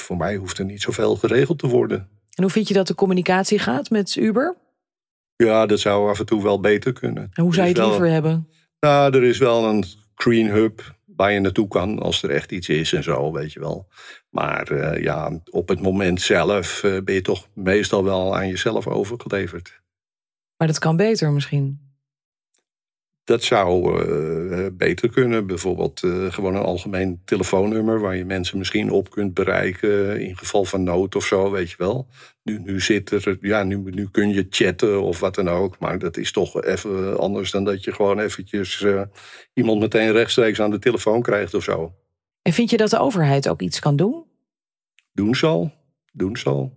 Voor 0.00 0.16
mij 0.16 0.36
hoeft 0.36 0.58
er 0.58 0.64
niet 0.64 0.82
zoveel 0.82 1.16
geregeld 1.16 1.58
te 1.58 1.66
worden. 1.66 1.98
En 2.34 2.42
hoe 2.42 2.52
vind 2.52 2.68
je 2.68 2.74
dat 2.74 2.86
de 2.86 2.94
communicatie 2.94 3.58
gaat 3.58 3.90
met 3.90 4.16
Uber? 4.16 4.56
Ja, 5.36 5.66
dat 5.66 5.80
zou 5.80 6.08
af 6.08 6.18
en 6.18 6.26
toe 6.26 6.42
wel 6.42 6.60
beter 6.60 6.92
kunnen. 6.92 7.30
En 7.32 7.42
hoe 7.42 7.54
zou 7.54 7.68
je 7.68 7.72
het 7.72 7.82
liever 7.82 8.10
hebben? 8.10 8.48
Nou, 8.80 9.16
er 9.16 9.24
is 9.24 9.38
wel 9.38 9.64
een 9.64 9.84
Green 10.14 10.46
Hub 10.46 10.96
waar 11.04 11.32
je 11.32 11.40
naartoe 11.40 11.68
kan 11.68 11.98
als 11.98 12.22
er 12.22 12.30
echt 12.30 12.52
iets 12.52 12.68
is 12.68 12.92
en 12.92 13.02
zo, 13.02 13.32
weet 13.32 13.52
je 13.52 13.60
wel. 13.60 13.88
Maar 14.30 14.72
uh, 14.72 15.02
ja, 15.02 15.40
op 15.50 15.68
het 15.68 15.80
moment 15.80 16.20
zelf 16.20 16.82
uh, 16.82 17.00
ben 17.02 17.14
je 17.14 17.20
toch 17.20 17.48
meestal 17.54 18.04
wel 18.04 18.36
aan 18.36 18.48
jezelf 18.48 18.86
overgeleverd. 18.86 19.80
Maar 20.56 20.68
dat 20.68 20.78
kan 20.78 20.96
beter 20.96 21.32
misschien? 21.32 21.87
Dat 23.28 23.42
zou 23.42 24.02
uh, 24.06 24.66
beter 24.72 25.10
kunnen. 25.10 25.46
Bijvoorbeeld 25.46 26.00
gewoon 26.28 26.54
een 26.54 26.62
algemeen 26.62 27.20
telefoonnummer 27.24 28.00
waar 28.00 28.16
je 28.16 28.24
mensen 28.24 28.58
misschien 28.58 28.90
op 28.90 29.10
kunt 29.10 29.34
bereiken 29.34 30.20
in 30.20 30.36
geval 30.36 30.64
van 30.64 30.82
nood 30.82 31.14
of 31.14 31.24
zo, 31.24 31.50
weet 31.50 31.70
je 31.70 31.76
wel. 31.78 32.08
Nu, 32.42 32.58
nu 32.58 32.80
zit 32.80 33.10
er, 33.10 33.38
ja, 33.40 33.62
nu, 33.62 33.76
nu 33.76 34.08
kun 34.10 34.28
je 34.28 34.46
chatten 34.50 35.02
of 35.02 35.20
wat 35.20 35.34
dan 35.34 35.48
ook, 35.48 35.78
maar 35.78 35.98
dat 35.98 36.16
is 36.16 36.32
toch 36.32 36.62
even 36.62 37.18
anders 37.18 37.50
dan 37.50 37.64
dat 37.64 37.84
je 37.84 37.92
gewoon 37.92 38.18
eventjes 38.18 38.86
iemand 39.52 39.80
meteen 39.80 40.12
rechtstreeks 40.12 40.60
aan 40.60 40.70
de 40.70 40.78
telefoon 40.78 41.22
krijgt 41.22 41.54
of 41.54 41.62
zo. 41.62 41.94
En 42.42 42.52
vind 42.52 42.70
je 42.70 42.76
dat 42.76 42.90
de 42.90 42.98
overheid 42.98 43.48
ook 43.48 43.60
iets 43.60 43.78
kan 43.78 43.96
doen? 43.96 44.24
Doen 45.12 45.34
zal, 45.34 45.72
doen 46.12 46.36
zal. 46.36 46.76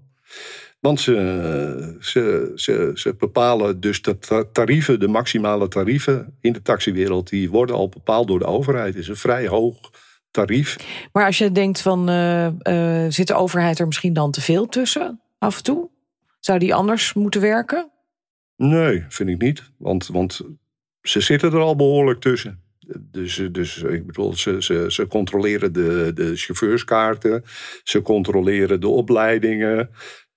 Want 0.81 0.99
ze, 0.99 1.97
ze, 1.99 2.51
ze, 2.55 2.91
ze 2.93 3.15
bepalen 3.17 3.79
dus 3.79 4.01
de 4.01 4.47
tarieven, 4.51 4.99
de 4.99 5.07
maximale 5.07 5.67
tarieven 5.67 6.37
in 6.39 6.53
de 6.53 6.61
taxiwereld, 6.61 7.29
die 7.29 7.49
worden 7.49 7.75
al 7.75 7.89
bepaald 7.89 8.27
door 8.27 8.39
de 8.39 8.45
overheid. 8.45 8.93
Het 8.93 9.03
is 9.03 9.07
een 9.07 9.15
vrij 9.15 9.47
hoog 9.47 9.91
tarief. 10.31 10.77
Maar 11.11 11.25
als 11.25 11.37
je 11.37 11.51
denkt 11.51 11.81
van, 11.81 12.09
uh, 12.09 12.47
uh, 12.63 13.05
zit 13.09 13.27
de 13.27 13.33
overheid 13.33 13.79
er 13.79 13.85
misschien 13.85 14.13
dan 14.13 14.31
te 14.31 14.41
veel 14.41 14.67
tussen 14.67 15.21
af 15.37 15.57
en 15.57 15.63
toe? 15.63 15.89
Zou 16.39 16.59
die 16.59 16.73
anders 16.73 17.13
moeten 17.13 17.41
werken? 17.41 17.91
Nee, 18.55 19.05
vind 19.09 19.29
ik 19.29 19.41
niet. 19.41 19.71
Want, 19.77 20.07
want 20.07 20.41
ze 21.01 21.21
zitten 21.21 21.51
er 21.51 21.59
al 21.59 21.75
behoorlijk 21.75 22.19
tussen. 22.19 22.63
Dus, 22.99 23.47
dus 23.51 23.77
ik 23.77 24.05
bedoel, 24.05 24.33
ze, 24.33 24.61
ze, 24.61 24.85
ze 24.87 25.07
controleren 25.07 25.73
de, 25.73 26.11
de 26.13 26.35
chauffeurskaarten, 26.35 27.43
ze 27.83 28.01
controleren 28.01 28.81
de 28.81 28.87
opleidingen, 28.87 29.89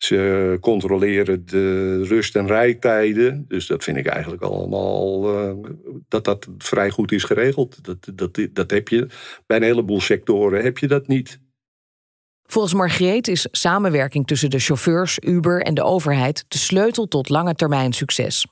ze 0.05 0.59
controleren 0.61 1.47
de 1.47 2.03
rust- 2.05 2.37
en 2.37 2.47
rijtijden. 2.47 3.45
Dus 3.49 3.67
dat 3.67 3.85
vind 3.85 3.97
ik 3.97 4.07
eigenlijk 4.07 4.43
allemaal 4.43 5.35
uh, 5.35 5.71
dat 6.09 6.25
dat 6.25 6.49
vrij 6.59 6.90
goed 6.90 7.12
is 7.12 7.25
geregeld. 7.25 7.85
Dat, 7.85 8.11
dat, 8.14 8.49
dat 8.53 8.71
heb 8.71 8.88
je 8.88 9.07
bij 9.47 9.57
een 9.57 9.62
heleboel 9.62 10.01
sectoren 10.01 10.62
heb 10.62 10.79
je 10.79 10.88
dat 10.88 11.07
niet. 11.07 11.40
Volgens 12.47 12.75
Margreet 12.75 13.29
is 13.29 13.49
samenwerking 13.51 14.27
tussen 14.27 14.51
de 14.51 14.59
chauffeurs, 14.59 15.19
Uber 15.21 15.62
en 15.62 15.75
de 15.75 15.83
overheid 15.83 16.45
de 16.49 16.59
sleutel 16.59 17.09
tot 17.09 17.29
lange 17.29 17.55
termijn 17.55 17.93
succes. 17.93 18.47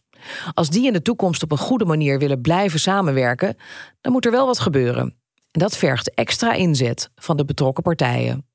Als 0.55 0.71
die 0.71 0.87
in 0.87 0.93
de 0.93 1.03
toekomst 1.03 1.43
op 1.43 1.53
een 1.53 1.59
goede 1.59 1.85
manier 1.85 2.19
willen 2.19 2.41
blijven 2.41 2.81
samenwerken, 2.81 3.57
dan 4.01 4.13
moet 4.13 4.25
er 4.25 4.31
wel 4.31 4.47
wat 4.47 4.59
gebeuren. 4.59 5.17
En 5.51 5.61
dat 5.61 5.77
vergt 5.77 6.15
extra 6.15 6.53
inzet 6.53 7.11
van 7.15 7.37
de 7.37 7.45
betrokken 7.45 7.83
partijen. 7.83 8.47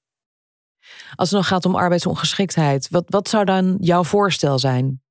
Als 1.15 1.29
het 1.29 1.37
nog 1.37 1.47
gaat 1.47 1.65
om 1.65 1.75
arbeidsongeschiktheid, 1.75 2.89
wat, 2.89 3.03
wat 3.07 3.29
zou 3.29 3.45
dan 3.45 3.77
jouw 3.79 4.03
voorstel 4.03 4.59
zijn? 4.59 5.01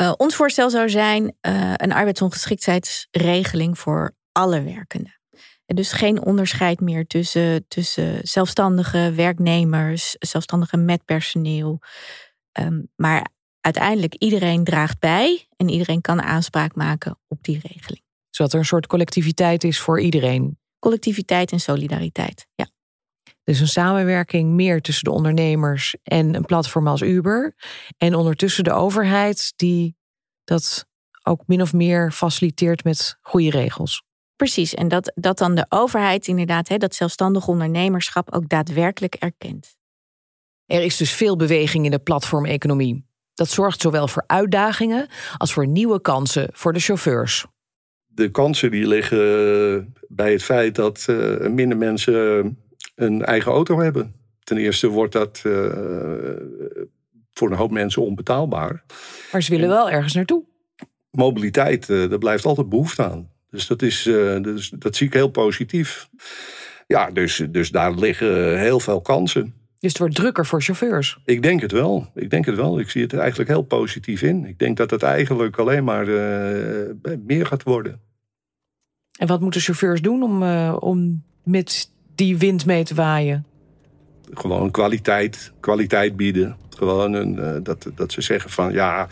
Uh, 0.00 0.12
ons 0.16 0.34
voorstel 0.34 0.70
zou 0.70 0.90
zijn 0.90 1.22
uh, 1.22 1.72
een 1.76 1.92
arbeidsongeschiktheidsregeling 1.92 3.78
voor 3.78 4.16
alle 4.32 4.62
werkenden. 4.62 5.20
dus 5.66 5.92
geen 5.92 6.24
onderscheid 6.24 6.80
meer 6.80 7.06
tussen, 7.06 7.64
tussen 7.68 8.28
zelfstandige 8.28 9.12
werknemers, 9.14 10.16
zelfstandigen 10.18 10.84
met 10.84 11.04
personeel. 11.04 11.80
Ehm, 12.52 12.82
maar 12.96 13.26
uiteindelijk 13.60 14.14
iedereen 14.14 14.64
draagt 14.64 14.98
bij 14.98 15.48
en 15.56 15.68
iedereen 15.68 16.00
kan 16.00 16.22
aanspraak 16.22 16.74
maken 16.74 17.18
op 17.28 17.42
die 17.42 17.60
regeling. 17.62 18.02
Zodat 18.30 18.52
er 18.52 18.58
een 18.58 18.64
soort 18.64 18.86
collectiviteit 18.86 19.64
is 19.64 19.80
voor 19.80 20.00
iedereen. 20.00 20.58
Collectiviteit 20.78 21.52
en 21.52 21.60
solidariteit, 21.60 22.46
ja. 22.54 22.66
Dus 23.50 23.60
een 23.60 23.68
samenwerking 23.68 24.50
meer 24.50 24.80
tussen 24.80 25.04
de 25.04 25.10
ondernemers 25.10 25.96
en 26.02 26.34
een 26.34 26.44
platform 26.44 26.86
als 26.86 27.00
Uber. 27.00 27.54
En 27.96 28.14
ondertussen 28.14 28.64
de 28.64 28.72
overheid 28.72 29.52
die 29.56 29.96
dat 30.44 30.86
ook 31.22 31.42
min 31.46 31.62
of 31.62 31.72
meer 31.72 32.12
faciliteert 32.12 32.84
met 32.84 33.18
goede 33.20 33.50
regels. 33.50 34.02
Precies, 34.36 34.74
en 34.74 34.88
dat, 34.88 35.12
dat 35.14 35.38
dan 35.38 35.54
de 35.54 35.66
overheid 35.68 36.26
inderdaad, 36.26 36.68
hè, 36.68 36.76
dat 36.76 36.94
zelfstandig 36.94 37.48
ondernemerschap 37.48 38.34
ook 38.34 38.48
daadwerkelijk 38.48 39.14
erkent. 39.14 39.76
Er 40.66 40.82
is 40.82 40.96
dus 40.96 41.12
veel 41.12 41.36
beweging 41.36 41.84
in 41.84 41.90
de 41.90 41.98
platformeconomie. 41.98 43.06
Dat 43.34 43.48
zorgt 43.48 43.80
zowel 43.80 44.08
voor 44.08 44.24
uitdagingen 44.26 45.08
als 45.36 45.52
voor 45.52 45.66
nieuwe 45.66 46.00
kansen 46.00 46.48
voor 46.52 46.72
de 46.72 46.80
chauffeurs. 46.80 47.46
De 48.06 48.30
kansen 48.30 48.70
die 48.70 48.86
liggen 48.86 49.94
bij 50.08 50.32
het 50.32 50.42
feit 50.42 50.74
dat 50.74 51.06
uh, 51.10 51.48
minder 51.48 51.78
mensen 51.78 52.56
een 53.00 53.24
eigen 53.24 53.52
auto 53.52 53.80
hebben. 53.80 54.14
Ten 54.44 54.56
eerste 54.56 54.88
wordt 54.88 55.12
dat 55.12 55.42
uh, 55.46 55.52
voor 57.32 57.50
een 57.50 57.56
hoop 57.56 57.70
mensen 57.70 58.02
onbetaalbaar. 58.02 58.84
Maar 59.32 59.42
ze 59.42 59.50
willen 59.50 59.68
wel 59.68 59.90
ergens 59.90 60.14
naartoe. 60.14 60.44
Mobiliteit, 61.10 61.88
uh, 61.88 62.10
daar 62.10 62.18
blijft 62.18 62.44
altijd 62.44 62.68
behoefte 62.68 63.04
aan. 63.04 63.30
Dus 63.50 63.66
dat, 63.66 63.82
is, 63.82 64.02
dus 64.42 64.70
dat 64.78 64.96
zie 64.96 65.06
ik 65.06 65.12
heel 65.12 65.30
positief. 65.30 66.08
Ja, 66.86 67.10
dus, 67.10 67.46
dus 67.50 67.70
daar 67.70 67.94
liggen 67.94 68.58
heel 68.58 68.80
veel 68.80 69.00
kansen. 69.00 69.54
Dus 69.78 69.90
het 69.90 69.98
wordt 69.98 70.14
drukker 70.14 70.46
voor 70.46 70.62
chauffeurs? 70.62 71.18
Ik 71.24 71.42
denk 71.42 71.60
het 71.60 71.72
wel. 71.72 72.10
Ik 72.14 72.30
denk 72.30 72.46
het 72.46 72.56
wel. 72.56 72.78
Ik 72.78 72.90
zie 72.90 73.02
het 73.02 73.12
eigenlijk 73.12 73.50
heel 73.50 73.62
positief 73.62 74.22
in. 74.22 74.44
Ik 74.44 74.58
denk 74.58 74.76
dat 74.76 74.90
het 74.90 75.02
eigenlijk 75.02 75.58
alleen 75.58 75.84
maar 75.84 76.06
meer 77.24 77.46
gaat 77.46 77.62
worden. 77.62 78.00
En 79.18 79.26
wat 79.26 79.40
moeten 79.40 79.60
chauffeurs 79.60 80.02
doen 80.02 80.22
om, 80.22 80.42
om 80.72 81.22
met 81.42 81.90
die 82.20 82.38
wind 82.38 82.66
mee 82.66 82.84
te 82.84 82.94
waaien? 82.94 83.46
Gewoon 84.34 84.70
kwaliteit, 84.70 85.52
kwaliteit 85.60 86.16
bieden. 86.16 86.56
Gewoon 86.76 87.12
een, 87.12 87.38
uh, 87.38 87.54
dat, 87.62 87.86
dat 87.94 88.12
ze 88.12 88.20
zeggen 88.20 88.50
van 88.50 88.72
ja, 88.72 89.08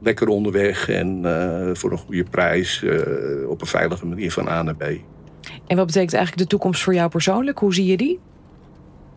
lekker 0.00 0.28
onderweg 0.28 0.88
en 0.88 1.20
voor 1.76 1.92
een 1.92 1.98
goede 1.98 2.24
prijs 2.24 2.84
op 3.48 3.60
een 3.60 3.66
veilige 3.66 4.06
manier 4.06 4.32
van 4.32 4.48
A 4.48 4.62
naar 4.62 4.76
B. 4.76 4.82
En 5.66 5.76
wat 5.76 5.86
betekent 5.86 6.14
eigenlijk 6.14 6.42
de 6.42 6.46
toekomst 6.46 6.82
voor 6.82 6.94
jou 6.94 7.08
persoonlijk? 7.08 7.58
Hoe 7.58 7.74
zie 7.74 7.86
je 7.86 7.96
die? 7.96 8.20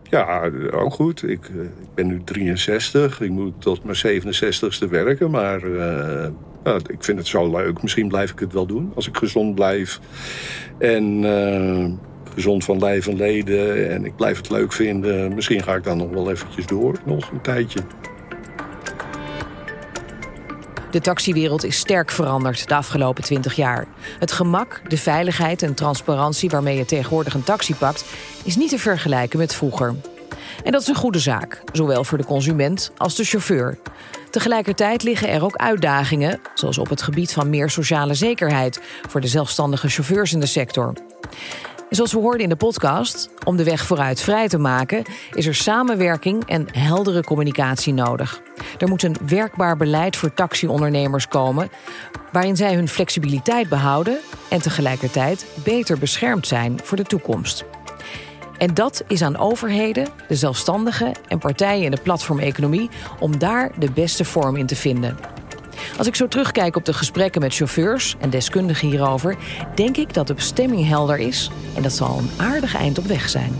Ja, 0.10 0.52
ook 0.71 0.93
goed. 0.93 1.23
Ik, 1.23 1.45
ik, 1.56 1.93
ben 1.95 2.08
nu 2.08 2.21
63. 2.23 3.21
Ik 3.21 3.30
moet 3.30 3.62
tot 3.62 3.84
mijn 3.84 4.21
67ste 4.21 4.89
werken. 4.89 5.32
Maar 5.32 5.63
uh, 5.63 6.28
nou, 6.63 6.82
ik 6.88 7.04
vind 7.04 7.17
het 7.17 7.28
zo 7.28 7.52
leuk. 7.52 7.82
Misschien 7.82 8.08
blijf 8.08 8.32
ik 8.32 8.39
het 8.39 8.54
wel 8.54 8.65
doen 8.65 8.91
als 8.95 9.08
ik 9.08 9.17
gezond 9.17 9.56
blijf. 9.56 10.00
En 10.78 11.23
uh, 11.23 11.86
gezond 12.38 12.63
van 12.63 12.80
lijf 12.80 13.08
en 13.08 13.15
leden. 13.15 13.89
En 13.89 14.06
ik 14.06 14.15
blijf 14.15 14.38
het 14.38 14.50
leuk 14.50 14.73
vinden. 14.73 15.36
Misschien 15.36 15.63
ga 15.63 15.76
ik 15.76 15.84
dan 15.84 15.97
nog 15.97 16.10
wel 16.10 16.32
eventjes 16.32 16.65
door. 16.65 17.00
Nog 17.06 17.32
een 17.32 17.41
tijdje. 17.41 17.80
De 20.91 21.02
taxiwereld 21.02 21.63
is 21.63 21.78
sterk 21.78 22.12
veranderd 22.12 22.67
de 22.67 22.76
afgelopen 22.76 23.23
20 23.23 23.56
jaar. 23.56 23.88
Het 24.19 24.32
gemak, 24.32 24.82
de 24.88 24.97
veiligheid 24.97 25.62
en 25.62 25.73
transparantie 25.73 26.50
waarmee 26.50 26.78
je 26.78 26.86
tegenwoordig 26.86 27.34
een 27.34 27.43
taxi 27.43 27.76
pakt, 27.76 28.06
is 28.43 28.56
niet 28.56 28.69
te 28.69 28.80
vergelijken 28.80 29.39
met 29.39 29.56
vroeger. 29.56 29.95
En 30.63 30.71
dat 30.71 30.82
is 30.82 30.88
een 30.88 30.95
goede 30.95 31.19
zaak, 31.19 31.62
zowel 31.71 32.04
voor 32.04 32.17
de 32.17 32.26
consument 32.26 32.91
als 32.97 33.15
de 33.15 33.23
chauffeur. 33.23 33.78
Tegelijkertijd 34.30 35.04
liggen 35.04 35.30
er 35.30 35.43
ook 35.43 35.56
uitdagingen, 35.56 36.39
zoals 36.54 36.78
op 36.78 36.89
het 36.89 37.02
gebied 37.02 37.34
van 37.34 37.50
meer 37.50 37.69
sociale 37.69 38.13
zekerheid 38.13 38.82
voor 39.10 39.21
de 39.21 39.28
zelfstandige 39.28 39.89
chauffeurs 39.89 40.34
in 40.34 40.39
de 40.39 40.45
sector. 40.45 40.93
Zoals 41.89 42.13
we 42.13 42.19
hoorden 42.19 42.41
in 42.41 42.50
de 42.50 42.56
podcast, 42.56 43.30
om 43.43 43.58
de 43.58 43.63
weg 43.63 43.86
vooruit 43.86 44.21
vrij 44.21 44.47
te 44.47 44.58
maken, 44.58 45.04
is 45.32 45.45
er 45.45 45.56
samenwerking 45.56 46.45
en 46.45 46.67
heldere 46.71 47.23
communicatie 47.23 47.93
nodig. 47.93 48.41
Er 48.78 48.88
moet 48.88 49.04
een 49.04 49.15
werkbaar 49.28 49.78
beleid 49.78 50.15
voor 50.15 50.34
taxiondernemers 50.34 51.28
komen, 51.28 51.69
waarin 52.32 52.56
zij 52.56 52.76
hun 52.76 52.88
flexibiliteit 52.88 53.69
behouden 53.69 54.19
en 54.50 54.62
tegelijkertijd 54.62 55.45
beter 55.63 56.00
beschermd 56.00 56.47
zijn 56.47 56.80
voor 56.84 56.97
de 56.97 57.04
toekomst. 57.04 57.65
En 58.58 58.73
dat 58.73 59.04
is 59.08 59.21
aan 59.21 59.38
overheden, 59.38 60.08
de 60.28 60.36
zelfstandigen 60.36 61.13
en 61.28 61.39
partijen 61.39 61.86
in 61.86 61.91
de 61.91 62.02
platformeconomie 62.02 62.89
om 63.19 63.38
daar 63.38 63.71
de 63.80 63.91
beste 63.91 64.26
vorm 64.26 64.56
in 64.56 64.65
te 64.65 64.76
vinden. 64.76 65.17
Als 65.98 66.08
ik 66.08 66.16
zo 66.16 66.28
terugkijk 66.28 66.76
op 66.76 66.86
de 66.86 66.94
gesprekken 66.94 67.42
met 67.42 67.56
chauffeurs 67.56 68.16
en 68.20 68.30
deskundigen 68.30 68.88
hierover, 68.88 69.36
denk 69.76 69.98
ik 69.98 70.13
dat 70.13 70.28
de 70.28 70.34
bestemming 70.34 70.88
helder 70.88 71.18
is 71.18 71.52
en 71.76 71.82
dat 71.82 71.94
zal 71.94 72.18
een 72.18 72.46
aardig 72.46 72.76
eind 72.76 72.98
op 72.98 73.06
weg 73.06 73.30
zijn. 73.30 73.54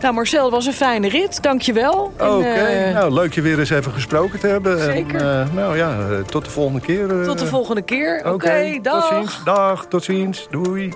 Nou 0.00 0.14
Marcel, 0.14 0.44
het 0.44 0.52
was 0.52 0.66
een 0.66 0.72
fijne 0.72 1.08
rit, 1.08 1.42
dankjewel. 1.42 2.12
Oké, 2.14 2.24
okay. 2.24 2.88
uh, 2.88 2.94
nou 2.94 3.12
leuk 3.12 3.34
je 3.34 3.40
weer 3.42 3.58
eens 3.58 3.70
even 3.70 3.92
gesproken 3.92 4.38
te 4.38 4.46
hebben. 4.46 4.80
Zeker. 4.82 5.20
En, 5.20 5.48
uh, 5.48 5.54
nou 5.54 5.76
ja, 5.76 5.96
tot 6.26 6.44
de 6.44 6.50
volgende 6.50 6.80
keer. 6.80 7.20
Uh, 7.20 7.24
tot 7.24 7.38
de 7.38 7.46
volgende 7.46 7.82
keer, 7.82 8.18
oké, 8.18 8.28
okay, 8.28 8.66
okay, 8.66 8.80
dag. 8.80 9.08
Tot 9.08 9.18
ziens, 9.18 9.44
dag, 9.44 9.86
tot 9.86 10.04
ziens, 10.04 10.46
doei. 10.50 10.92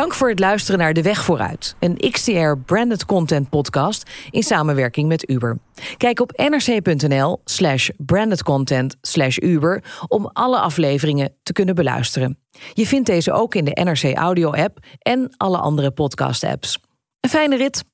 Dank 0.00 0.14
voor 0.14 0.28
het 0.28 0.38
luisteren 0.38 0.80
naar 0.80 0.92
De 0.92 1.02
Weg 1.02 1.24
Vooruit, 1.24 1.76
een 1.78 1.96
XTR 2.10 2.52
branded 2.66 3.04
content 3.04 3.48
podcast 3.48 4.10
in 4.30 4.42
samenwerking 4.42 5.08
met 5.08 5.30
Uber. 5.30 5.58
Kijk 5.96 6.20
op 6.20 6.32
nrc.nl 6.36 7.40
slash 7.44 7.88
brandedcontent 7.96 8.96
slash 9.00 9.36
Uber 9.36 9.84
om 10.08 10.30
alle 10.32 10.58
afleveringen 10.58 11.34
te 11.42 11.52
kunnen 11.52 11.74
beluisteren. 11.74 12.38
Je 12.72 12.86
vindt 12.86 13.06
deze 13.06 13.32
ook 13.32 13.54
in 13.54 13.64
de 13.64 13.80
NRC 13.82 14.16
Audio 14.16 14.52
app 14.52 14.78
en 14.98 15.34
alle 15.36 15.58
andere 15.58 15.90
podcast 15.90 16.44
apps. 16.44 16.78
Een 17.20 17.30
fijne 17.30 17.56
rit! 17.56 17.84